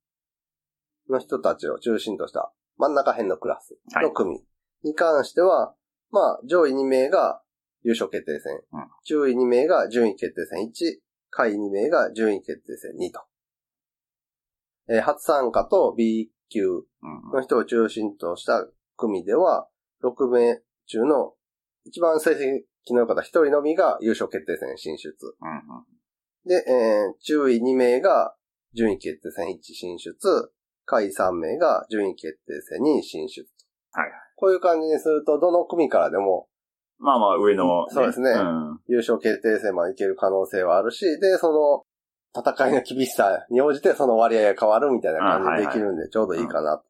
[1.10, 4.44] の人たちを中心とした真ん中辺のクラスの組
[4.84, 5.76] に関しては、
[6.12, 7.42] まあ、上位2名が
[7.84, 11.00] 優勝決定戦、うん中位2名が順位決定戦1、
[11.32, 13.22] 下位2名が順位決定戦2と。
[14.92, 16.84] えー初参加と B 級うん。
[17.34, 19.68] の人を中心とした組では、
[20.04, 21.34] 6名中の
[21.86, 25.16] 一番成績の良かった1人のみが優勝決定戦進出。
[25.42, 26.48] うん。
[26.48, 28.36] で、えー、中位2名が
[28.74, 30.52] 順位決定戦1進出、
[30.86, 33.48] 下位3名が順位決定戦2進出。
[33.94, 34.12] はい。
[34.36, 36.48] こういう感じにすると、どの組からでも
[37.02, 38.80] まあまあ、上の、そうですねうん。
[38.88, 41.84] 優勝決定戦までいける可能性はあるし、で、その、
[42.36, 46.86] 戦いの厳しさに応じてその割合が変わるみたいな感じでできるんで、ちょうどいいかなと。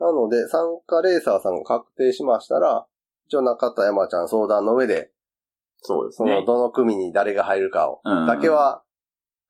[0.00, 2.86] なので、参加レーサーさんが確定しましたら、
[3.26, 5.10] 一応中田山ちゃん相談の上で、
[5.78, 6.46] そうですねその、。
[6.46, 8.82] どの組に誰が入るかを、うんだけは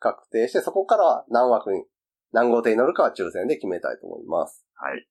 [0.00, 1.84] 確定して、そこからは何枠に、
[2.32, 4.64] 何号艇に乗るかは抽選で決めたいと思います。
[4.74, 5.06] はい。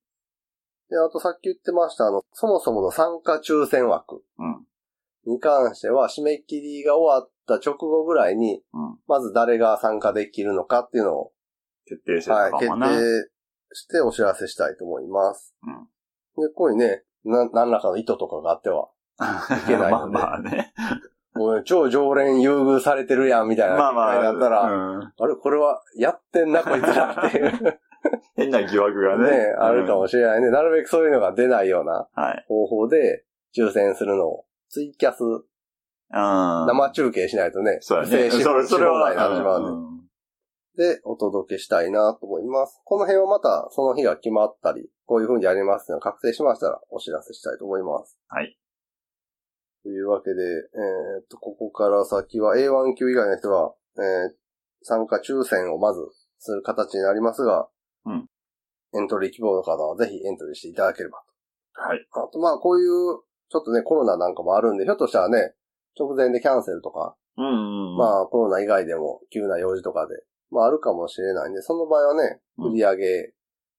[0.90, 4.66] で、あとさっき言ってました、あの、そもそもの参加抽選枠うん。
[5.26, 8.98] に関しては、締め切りが終わった直後ぐらいに、うん。
[9.08, 11.32] まず誰が参加できるのかっていうのを、
[11.86, 12.70] 決定してはい、決。
[12.70, 13.30] 定
[13.74, 15.54] してお知らせしたいと思います。
[15.64, 16.44] うん。
[16.48, 18.90] で、こういうね、な、何らかの意図とかがあっては、
[19.66, 20.74] いけない まあのでまあね。
[21.36, 23.76] もう超常連優遇されてるやん、みたいな。
[23.76, 24.22] まあまあ。
[24.22, 27.80] だったら、うんあれ、これは、やってんな、こいつらっていう。
[28.36, 29.56] 変な疑惑がねね。
[29.58, 30.50] あるかもししれないね。
[30.50, 32.08] なるべくそういうのが出ないような。
[32.48, 33.26] 方法で
[33.56, 35.44] 抽選するのを、ツイキャス、うん。
[36.10, 38.30] 生中継しないとね、そうやね。
[38.30, 42.82] それ、それは、になってしまうんで、うんで、お届けしたいなと思います。
[42.84, 48.18] この辺はまた、その日が決まったり、こういう風にやりますのが確定しましたら、お知らせしたいと思います。
[48.28, 48.58] はい。
[49.84, 54.44] というわけで、えーっと、ここから先は A1 級以外の人は、えー
[54.86, 56.02] 参加抽選をまず
[56.40, 57.70] する形になりますが、
[58.06, 58.28] うん
[58.96, 61.24] エントリー希望の方はぜひエントリーしていただければ
[61.74, 62.06] はい。
[62.14, 62.24] と。
[62.26, 65.56] あと、まあ、こういう、ちょっとね、コロナなんかもあるんで、ひょっとしたらね、
[65.98, 67.94] 直前でキャンセルとか、うんうん。
[67.96, 70.16] あ、まあ、コロナ以外でも急な用事とかで、
[70.52, 73.34] まあ、あるかもしれないんで、その場合はね、うん売上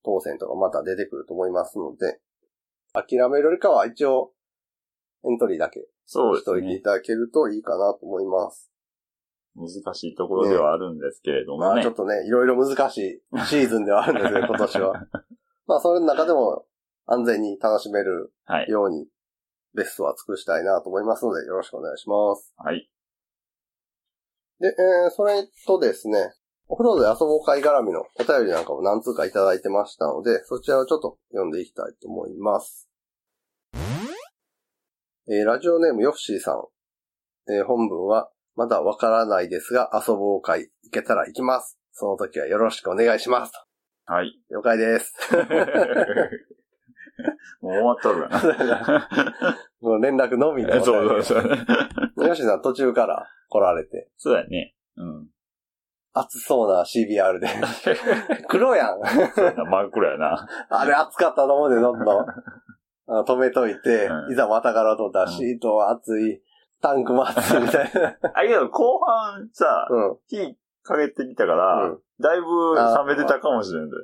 [0.04, 2.20] 当選とかまた出てくると思いますので、
[2.92, 4.32] 諦めるよりかは一応、
[5.24, 6.80] エントリーだけしといていね。
[6.80, 8.70] ただけるといいかなと思います。
[9.56, 11.94] 難しいところではあるんですけれどもねまあちょっ。
[11.94, 15.06] とね、いろいろ難しい シーズンではあるんですよ、今年は。
[15.66, 16.66] まあそれの中でも
[17.06, 18.68] 安全に楽しめるはい。
[18.68, 19.08] ように
[19.74, 22.54] ベストは尽くしたいなと思いますので、よろしくお願いします。
[22.56, 22.88] はい。
[24.60, 26.32] で、えー、それとですね、
[26.66, 32.88] お風呂で遊ぼう会絡みのお便りなんかも何通かいただいてましたので、そちらをちょっと読んでいきたいと思います。
[35.28, 37.52] えーラジオネームヨッシーさん。
[37.52, 41.78] えー本文は、まだわからないですが、遊ぼう会行けたら行きます。
[41.92, 43.52] その時はよろしくお願いします。
[44.06, 44.38] はい。
[44.50, 45.14] 了解です。
[47.60, 49.08] もう終わっとるかな。
[49.80, 50.72] もう連絡のみで。
[50.80, 51.48] そうそうそう。
[52.18, 54.74] ヨッシーさん途中から来られて、そうやね。
[54.96, 55.28] うん。
[56.14, 57.48] 熱そうな CBR で。
[58.48, 59.00] 黒やん。
[59.00, 60.46] 真っ黒やな。
[60.70, 62.26] あれ熱かったと思うで、どんどん。
[63.06, 66.40] 止めといて、うんいざまたがろうと思ったら、うんシートは熱い、
[66.80, 68.16] タンクも熱いみたいな。
[68.34, 70.16] あ、けど後半さ、うん。
[70.28, 73.96] 火かけてきたから、うんだいぶ冷めてたかもしれんで。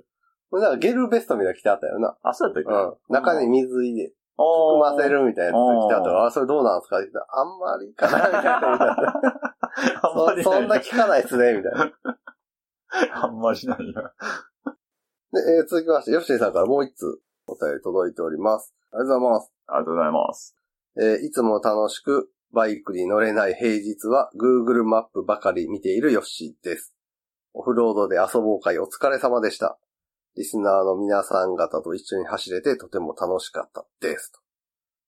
[0.50, 2.16] これなんかゲルベストみたいなの着てあったよな。
[2.22, 2.70] あ、そうやったっけ？
[2.72, 3.14] うん。
[3.14, 6.98] 中に水入れ、含ませるみたいなやつ着てあったら、あ、それどうなんですか？
[6.98, 9.30] って言ったら、あんまりかな、みたいな。
[10.02, 10.80] あんまりそそんなない。
[10.80, 11.92] 聞かないっすね、みたいな。
[13.22, 14.02] あんまりないや。
[15.32, 18.74] で、えー続きまして、ヨッシーさんからもう一通お便り届いております。
[18.92, 19.52] ありがとうございます。
[19.68, 20.56] ありがとうございます。
[20.98, 26.92] えーいつも楽しくバイクに乗れない平日は Google マップばかり見ているヨッシーです。
[27.52, 29.78] オフロードで遊ぼう会お疲れ様でした。
[30.36, 34.32] リスナーの皆さん方と一緒に走れてとても楽しかったです。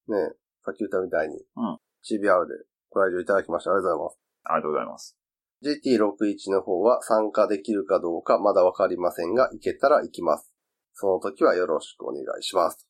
[0.06, 2.54] とねえさっき言ったみたいに、うん CBR で
[2.90, 3.70] ご来場いただきました。
[3.70, 4.20] ありがとうございます。
[4.42, 5.16] ありがとうございます。
[5.62, 10.52] GT61 の方は参加できるかどうかまだわかりませんが、行けたら行きます。
[10.94, 12.88] その時はよろしくお願いします。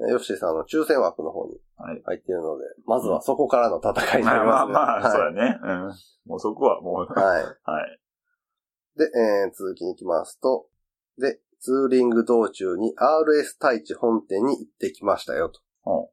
[0.00, 2.00] えーヨッシーさんの抽選枠の方にはい。
[2.04, 5.10] 入っているので、まずはそこからの戦いになまあまありますね。
[5.10, 5.58] まあ、そうはやね。
[5.60, 6.30] うん。
[6.30, 7.20] もうそこはもう、い。
[7.20, 7.42] はい。
[7.66, 8.00] はい。
[8.96, 9.10] で、
[9.44, 10.68] えー続きに行きますと、
[11.18, 15.60] で、ツーリング道中に RS 太一本店に行ってきましたよと。
[15.82, 16.10] ほ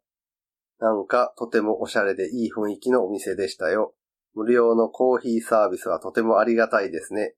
[0.80, 3.94] なんかとてもおしゃれでいい雰囲気のお店でしたよ。
[4.34, 7.36] 無料のコーヒーサービスはとてもありがたいですね。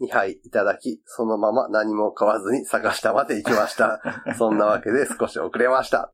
[0.00, 4.02] 2杯いただき、そのまま何も買わずに坂下まで行きました。
[4.36, 6.12] そんなわけで少し遅れました。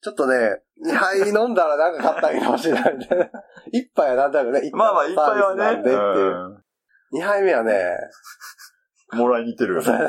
[0.00, 3.24] ちょっとね、2杯飲んだらなんか買ってあげてほしいな、みたいな。
[3.26, 3.30] 1
[3.94, 5.62] 杯はなんとなくね、一杯まあまあ、いっぱいはね。
[5.62, 7.22] サービスなんでっていう。
[7.22, 8.69] 2杯目はね、うん
[9.12, 9.88] もらいに行ってるよね。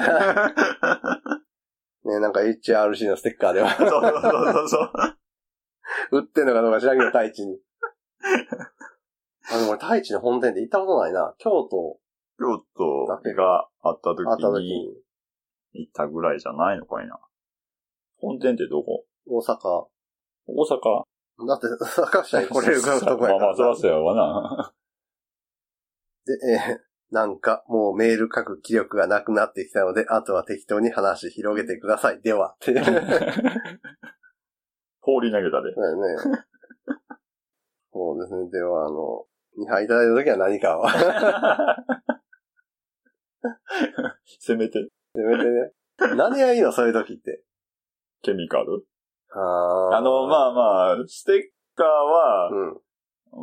[2.03, 6.19] ね、なんか HRC のステッカーではそうそうそうそう。
[6.19, 7.59] 売ってんのかどうか知らんけど、太一に。
[9.51, 11.35] あの、俺、太一の本店で行ったことないな。
[11.37, 11.99] 京都
[12.39, 15.03] 京都があった時あった時にに、
[15.73, 17.19] 行ったぐらいじゃないのかいな。
[18.17, 19.05] 本店ってどこ？
[19.27, 19.87] 大阪。
[20.47, 21.03] 大阪
[21.47, 23.39] だって、坂下に来れるからとこやから。
[23.39, 24.73] まあまあ、そらそうやわな。
[26.25, 32.21] で、えーなんか、もうメール書く気力がなくなってきたので、あとは適当に話広げてください。
[32.21, 32.55] では。
[35.01, 35.73] 放り投げたで。
[35.75, 36.15] だよね。
[37.93, 38.49] そうですね。
[38.49, 39.25] では、あの、
[39.59, 40.89] 2杯いただいた時は何かは。
[44.39, 45.71] せめて、せめてね。
[46.15, 47.43] 何がいいのそういう時って？
[48.21, 48.85] ケミカル？
[49.33, 52.55] ああの、まあまあ、ステッカーは、う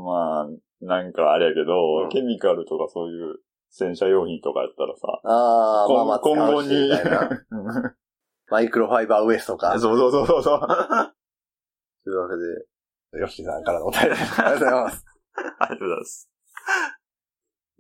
[0.01, 0.05] ん。
[0.05, 0.49] まあ、
[0.81, 3.41] なんかあれやけど、うんケミカルとかそういう
[3.71, 6.91] 洗車用品とかやったらさ、ああ、まあまあ、今後に
[8.51, 9.79] マイクロファイバーウエストか。
[9.79, 10.59] そうそうそうそうそう。
[10.61, 14.41] というわけで、ヨッシーさんからのお便りです。
[14.43, 15.05] ありがとうございます。
[15.59, 16.31] ありがとうございます。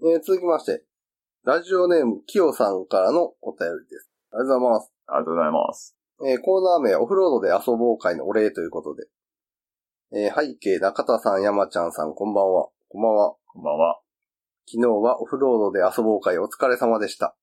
[0.01, 0.84] えー続きまして、
[1.45, 4.11] ラジオネーム、キヨさんからのお便りです。
[4.30, 4.93] ありがとうございます。
[5.07, 5.97] ありがとうございます。
[6.26, 9.07] えーコーナー名、オフロードで遊ぼう会のお礼ということで。
[10.12, 12.68] えー背景、中田さん、山ちゃんさん、こんばんは。
[12.89, 13.36] こんばんは。
[13.47, 14.01] こんばんは。
[14.70, 17.34] 昨日はオフロードで遊ぼう会お疲れ様でした。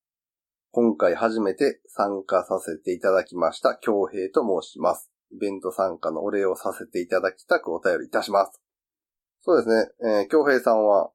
[0.69, 5.09] 今回初めて参加させていただきました、京平と申します。
[5.31, 8.61] イベント参加のお礼をさせていただきたくお便りいたします。
[9.41, 11.09] そうですね、えー京平さんは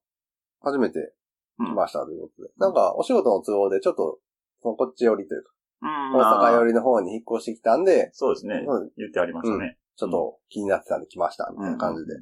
[0.61, 1.15] 初めて
[1.59, 2.49] 来ましたということで。
[2.59, 4.19] なんか、お仕事の都合でちょっと、
[4.63, 5.53] そのこっち寄りというか、
[5.83, 6.69] うん大阪寄り。
[6.71, 8.91] りの方に引っ越してきたんで、そうですねうん。
[8.97, 9.79] 言ってありましたね。
[9.95, 12.15] ちょっと気になってたんで来ました、みたいな感じで。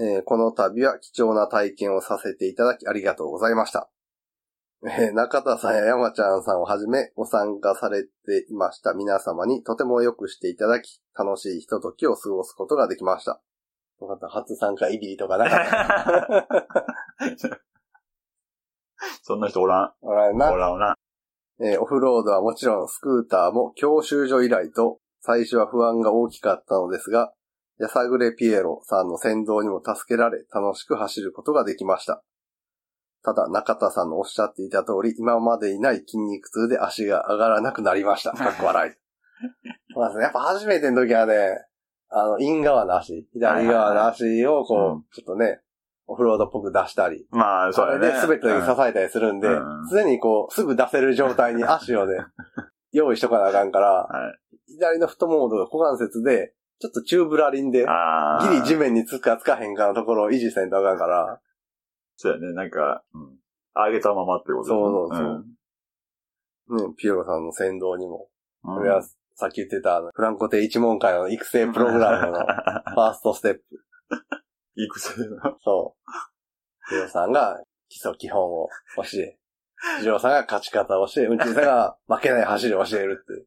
[0.00, 3.90] えーこの度は貴重な体験をさせていただきありがとうございました。
[4.84, 13.40] えー中田さんや山ちゃんさんをはじめご参加されていました皆様にとても良くしていただき、楽しいひとときを過ごすことができました。
[14.00, 14.28] よかった。
[14.28, 15.66] 初参加イビリとかなかっ
[17.36, 17.60] た。
[19.22, 19.92] そんな人おらん。
[20.00, 20.96] ほらなおらんおらん。
[21.60, 27.32] えーオフロードはもちろんスクーターも教習所以来と最初は不安が大きかったのですが、
[27.78, 32.22] やさぐれピエロさんの先導にも助けられ楽しく走ることができました。
[33.24, 38.32] ただ中田さんのおっしゃっていた通り、今までにない筋肉痛で足が上がらなくなりました。
[38.36, 38.92] かっこ笑い。
[39.94, 40.24] そうですね。
[40.24, 41.64] やっぱ初めての時はね、
[42.10, 45.60] あの、イン側の足、左側の足をこう、うんちょっとね、
[46.06, 48.08] オフロードっぽく出したり、まあ、そうやね。
[48.08, 52.16] で全てに支えたりするんでうん、常にこう、すぐ出せる状態に足をね、
[52.92, 54.38] 用意しとかなあかんから、はい。
[54.68, 58.48] 左の太ももとか股関節で、ちょっとチューブラリンで、ああ。
[58.48, 61.40] ギリ地面につくかつかへんかのところを維持せんとあかんから、
[62.16, 62.52] そうやね。
[62.52, 63.38] なんか、うん。
[63.74, 68.28] 上げたままってことそうそうそうね、ピエロさんの先導にも、
[68.64, 68.76] うん。
[68.76, 69.02] これは
[69.34, 72.38] さっき言ってたフランコ亭一門会の育成プログラムの
[72.94, 73.62] ファーストステップ。
[74.74, 75.58] 育成の。
[75.62, 76.90] そう。
[76.90, 79.38] ピエロさんが基礎基本を教え、
[80.00, 83.46] ジローさんが勝ち方を教え、うんちんさんが負けない走りを教えるって。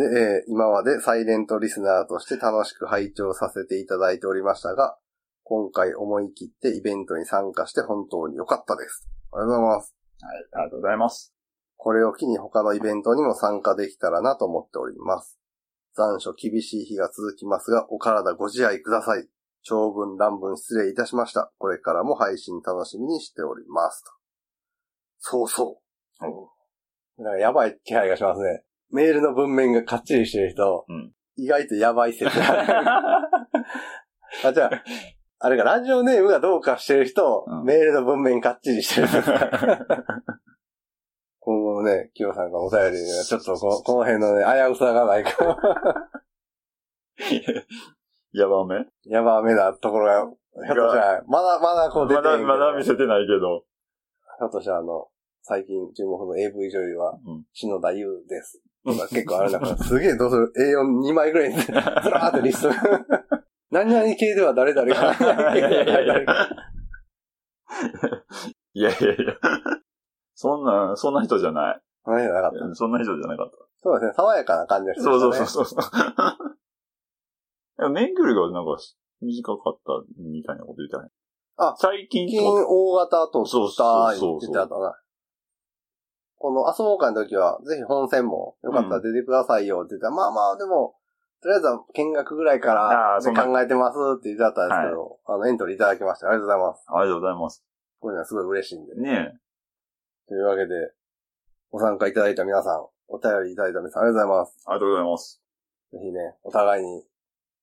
[0.00, 4.96] で、えー今までサイレントリスナーとして楽しく拝聴させていただいておりましたが、
[5.44, 9.08] 今回思い切ってイベントに参加して本当に良かったです。
[9.32, 9.94] ありがとうございます。
[10.22, 10.32] はい。
[10.32, 11.34] ありがとうございます。
[11.76, 15.38] これを機に他のイベントにも参加できたらなと思っております。
[15.96, 19.28] 残暑厳しい日が続きますが、お体ご自愛ください。
[19.62, 21.52] 長文乱文失礼いたしました。
[21.58, 24.04] これからも配信楽しみにしております。
[24.04, 24.10] と
[25.18, 25.80] そうそ
[27.18, 27.22] う。
[27.22, 28.62] なんかやばい気配がしますね。
[28.92, 31.12] メールの文面がかっちりしてる人、うん。
[31.36, 33.24] 意外とやばい説が
[34.44, 34.70] あ、じゃあ、
[35.38, 37.64] あれか、ラジオネームがどうかしてる人、うん。
[37.64, 39.08] メールの文面かっちりしてる。
[39.08, 39.30] 説
[41.42, 45.30] 今後のね、キヨさんがお便りにはちょっとここの辺のね、危うさがないか、
[48.32, 48.86] やばめ？
[49.04, 50.30] やばめなところが、
[50.66, 52.48] ひょっとしたら、まだまだこう出てまだ、んけど。
[52.48, 53.64] まだ見せてないけど。
[54.38, 55.08] ひょっとしたらあの、
[55.42, 57.44] 最近注目の AV 女優は、うん。
[57.52, 58.60] 篠田優です。
[58.84, 62.74] とか結構ある中、 すげえどうする ?A42 枚ぐらいにずらーってリスト。
[63.70, 66.48] 何々系では誰々が、何々系では誰々が。
[68.72, 69.34] いやいやいや。
[70.34, 71.80] そんな、そんな人じゃない。
[72.06, 72.74] 何じゃなかった。
[72.74, 73.50] そんな人じゃなかっ
[73.82, 75.00] そうですね、爽やかな感じのた。
[75.00, 75.46] 人でしたね。
[75.46, 76.56] そうそうそうそう。
[77.80, 78.76] いや免許料がなんか
[79.22, 81.08] 短かったみたいなこと言ってたね。
[81.56, 84.94] あ最近最近大型とそうしたそうそうそう言ってたな。
[86.40, 90.94] この遊ぼう会の時は、ぜひ本戦もよかったら出てくださいよって言ったら、まあまあでも、
[91.42, 96.84] とりあえずは見学ぐらいから考えてますって言ってたんですけど、あの、エントリーいただきまして、ありがとうございます。
[96.88, 97.62] ありがとうございます。
[98.00, 98.94] こういうのはすごい嬉しいんで。
[98.96, 99.36] ね
[100.28, 100.92] というわけで、
[101.70, 104.64] ご参加いただいた皆さん、お便りいただいた皆さん、ありがとうございます。
[104.64, 105.42] ありがとうございます。
[105.92, 107.04] ぜひね、お互いに、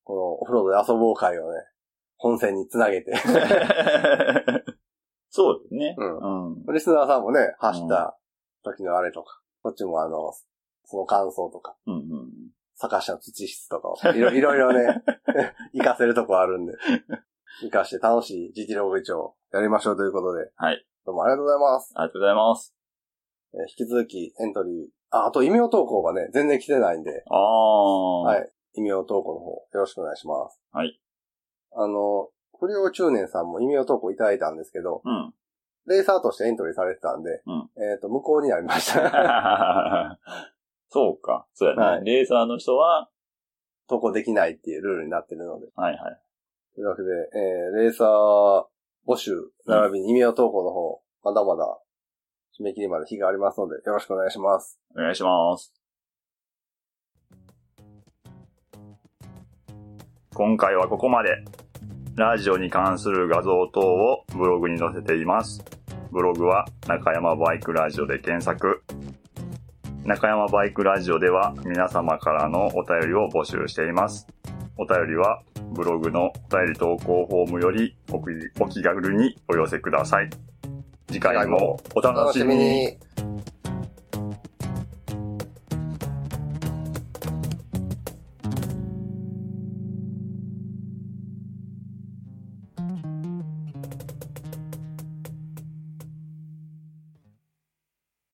[0.04, 1.62] このオフロードで遊ぼう会をね、
[2.18, 3.12] 本戦につなげて、
[5.30, 5.96] そうですね。
[5.98, 6.74] うんうん。
[6.74, 8.18] リスナーさんもね、走った
[8.68, 10.32] 時のあれとか、こっちもあの、
[10.86, 12.32] その感想とか、うんうん。
[12.76, 15.04] 坂下土質とかを、いろいろいろね、
[15.74, 16.74] 活かせるとこあるんで、
[17.62, 20.86] 活かして楽しい GT ログ一をやりましょうということで、はい。
[21.06, 21.92] どうもありがとうございます。
[21.96, 22.76] ありがとうございます。
[23.54, 28.22] えー引き続きエントリー、あ、あと異名投稿がね、全然来てないんで、ああ。。
[28.24, 28.42] はい
[28.76, 28.80] い。
[28.80, 30.62] 異名投稿の方、よろしくお願いします。
[30.72, 31.00] はい。
[31.72, 35.34] あの、不良中年さんも異名投稿いただいたんですけど、うん。
[35.88, 40.20] レーサーとしてエントリーされてたんで、うんえっ、と、無効になりました。
[40.90, 41.48] そうか。
[41.54, 41.82] そうやね。
[41.82, 43.10] はいレーサーの人は、
[43.88, 45.68] 投稿できないっていうルールになってるので。
[45.76, 46.22] はいはい。
[46.76, 48.66] というわけで、えー、レーサー
[49.08, 49.32] 募集、
[49.66, 51.80] 並びに異名投稿の方、まだまだ
[52.60, 54.78] 締め切りまで日がありますので、よろしくお願いします。
[54.94, 55.74] お願いします。
[60.34, 61.30] 今回はここまで。
[62.18, 65.77] ラジオに関する画像等をブログに載せています。
[66.12, 68.84] ブログは中山バイクラジオで検索。
[70.06, 74.28] 中山バイクラジオでは皆様からのお便りを募集しています。
[74.78, 75.42] お便りは
[75.74, 77.96] ブログのお便り投稿フォームより
[78.60, 80.30] お気軽にお寄せください。
[81.08, 82.98] 次回もお楽しみに。